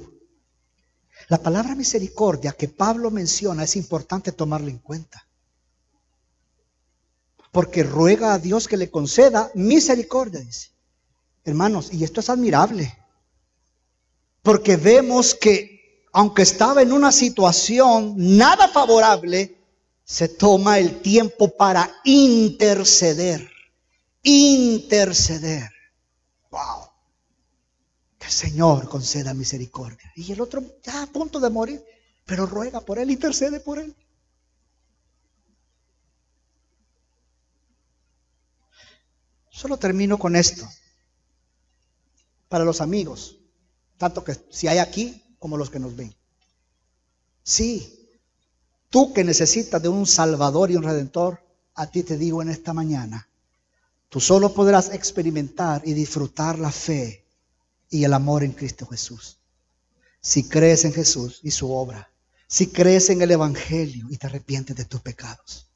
La 1.29 1.43
palabra 1.43 1.75
misericordia 1.75 2.53
que 2.53 2.69
Pablo 2.69 3.11
menciona 3.11 3.65
es 3.65 3.77
importante 3.77 4.33
tomarla 4.33 4.69
en 4.69 4.79
cuenta 4.79 5.27
porque 7.59 7.83
ruega 7.83 8.35
a 8.35 8.39
Dios 8.39 8.69
que 8.69 8.77
le 8.77 8.89
conceda 8.89 9.51
misericordia, 9.57 10.39
dice. 10.39 10.69
Hermanos, 11.45 11.93
y 11.93 12.05
esto 12.05 12.21
es 12.21 12.31
admirable, 12.31 12.97
porque 14.43 14.77
vemos 14.77 15.35
que 15.35 16.07
aunque 16.13 16.43
estaba 16.43 16.83
en 16.83 16.93
una 16.93 17.11
situación 17.11 18.15
nada 18.17 18.69
favorable, 18.69 19.59
se 20.05 20.29
toma 20.29 20.79
el 20.79 21.01
tiempo 21.01 21.49
para 21.49 21.91
interceder, 22.05 23.51
interceder. 24.23 25.69
Wow. 26.53 26.91
Que 28.21 28.27
el 28.27 28.33
Señor 28.33 28.89
conceda 28.89 29.35
misericordia. 29.35 30.13
Y 30.15 30.31
el 30.31 30.41
otro 30.41 30.63
ya 30.85 31.03
a 31.03 31.07
punto 31.09 31.41
de 31.41 31.51
morir, 31.51 31.85
pero 32.25 32.47
ruega 32.47 32.81
por 32.83 33.01
él, 33.01 33.11
intercede 33.11 33.59
por 33.59 33.81
él. 33.81 33.97
Solo 39.59 39.77
termino 39.77 40.21
con 40.21 40.37
esto. 40.37 40.69
Para 42.49 42.65
los 42.65 42.81
amigos, 42.81 43.39
tanto 43.97 44.23
que 44.23 44.37
si 44.51 44.69
hay 44.69 44.79
aquí 44.79 45.21
como 45.41 45.57
los 45.57 45.69
que 45.69 45.81
nos 45.81 45.97
ven. 45.97 46.15
Sí, 47.43 48.09
tú 48.89 49.13
que 49.13 49.25
necesitas 49.25 49.83
de 49.83 49.89
un 49.89 50.07
Salvador 50.07 50.71
y 50.71 50.77
un 50.77 50.85
Redentor, 50.85 51.41
a 51.75 51.91
ti 51.91 52.05
te 52.05 52.17
digo 52.17 52.41
en 52.41 52.51
esta 52.51 52.73
mañana, 52.73 53.29
tú 54.09 54.21
solo 54.21 54.55
podrás 54.55 54.91
experimentar 54.91 55.83
y 55.85 55.93
disfrutar 55.93 56.57
la 56.57 56.71
fe 56.71 57.27
y 57.91 58.05
el 58.05 58.15
amor 58.15 58.45
en 58.45 58.53
Cristo 58.53 58.87
Jesús. 58.87 59.39
Si 60.21 60.49
crees 60.49 60.85
en 60.85 60.93
Jesús 60.93 61.41
y 61.43 61.51
su 61.51 61.73
obra, 61.73 62.13
si 62.47 62.69
crees 62.69 63.11
en 63.11 63.23
el 63.23 63.33
Evangelio 63.33 64.07
y 64.09 64.19
te 64.19 64.29
arrepientes 64.29 64.77
de 64.77 64.85
tus 64.85 65.01
pecados 65.01 65.68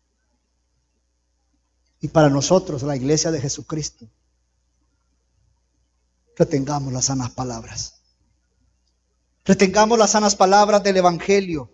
y 2.03 2.09
para 2.09 2.29
nosotros, 2.29 2.83
la 2.83 2.97
iglesia 2.97 3.31
de 3.31 3.41
Jesucristo, 3.41 4.09
retengamos 6.37 6.93
las 6.93 7.05
sanas 7.05 7.31
palabras. 7.31 7.95
Retengamos 9.45 9.97
las 9.97 10.11
sanas 10.11 10.35
palabras 10.35 10.83
del 10.83 10.97
Evangelio, 10.97 11.71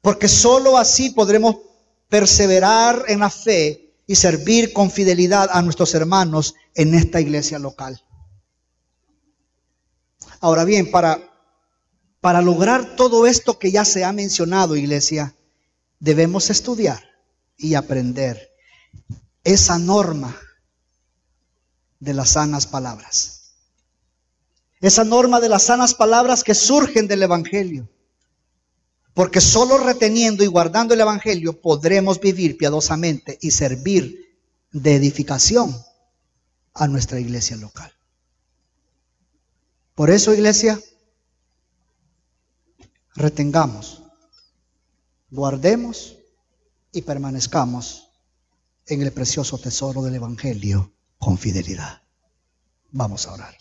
porque 0.00 0.28
sólo 0.28 0.78
así 0.78 1.10
podremos 1.10 1.56
perseverar 2.08 3.06
en 3.08 3.18
la 3.18 3.28
fe 3.28 3.92
y 4.06 4.14
servir 4.14 4.72
con 4.72 4.88
fidelidad 4.88 5.50
a 5.52 5.62
nuestros 5.62 5.94
hermanos 5.94 6.54
en 6.76 6.94
esta 6.94 7.20
iglesia 7.20 7.58
local. 7.58 8.00
Ahora 10.38 10.64
bien, 10.64 10.92
para, 10.92 11.20
para 12.20 12.40
lograr 12.40 12.94
todo 12.94 13.26
esto 13.26 13.58
que 13.58 13.72
ya 13.72 13.84
se 13.84 14.04
ha 14.04 14.12
mencionado, 14.12 14.76
iglesia, 14.76 15.34
debemos 15.98 16.50
estudiar 16.50 17.02
y 17.56 17.74
aprender 17.74 18.50
esa 19.44 19.78
norma 19.78 20.36
de 21.98 22.14
las 22.14 22.30
sanas 22.30 22.66
palabras. 22.66 23.54
Esa 24.80 25.04
norma 25.04 25.40
de 25.40 25.48
las 25.48 25.64
sanas 25.64 25.94
palabras 25.94 26.42
que 26.42 26.54
surgen 26.54 27.06
del 27.06 27.22
Evangelio. 27.22 27.88
Porque 29.12 29.40
solo 29.40 29.78
reteniendo 29.78 30.42
y 30.42 30.46
guardando 30.46 30.94
el 30.94 31.00
Evangelio 31.00 31.60
podremos 31.60 32.20
vivir 32.20 32.56
piadosamente 32.56 33.38
y 33.42 33.50
servir 33.50 34.38
de 34.72 34.94
edificación 34.94 35.76
a 36.74 36.86
nuestra 36.86 37.20
iglesia 37.20 37.56
local. 37.56 37.92
Por 39.94 40.08
eso, 40.08 40.32
iglesia, 40.32 40.80
retengamos, 43.14 44.02
guardemos 45.30 46.16
y 46.92 47.02
permanezcamos 47.02 48.09
en 48.90 49.02
el 49.02 49.12
precioso 49.12 49.56
tesoro 49.58 50.02
del 50.02 50.16
Evangelio 50.16 50.92
con 51.18 51.38
fidelidad. 51.38 52.02
Vamos 52.90 53.26
a 53.26 53.34
orar. 53.34 53.59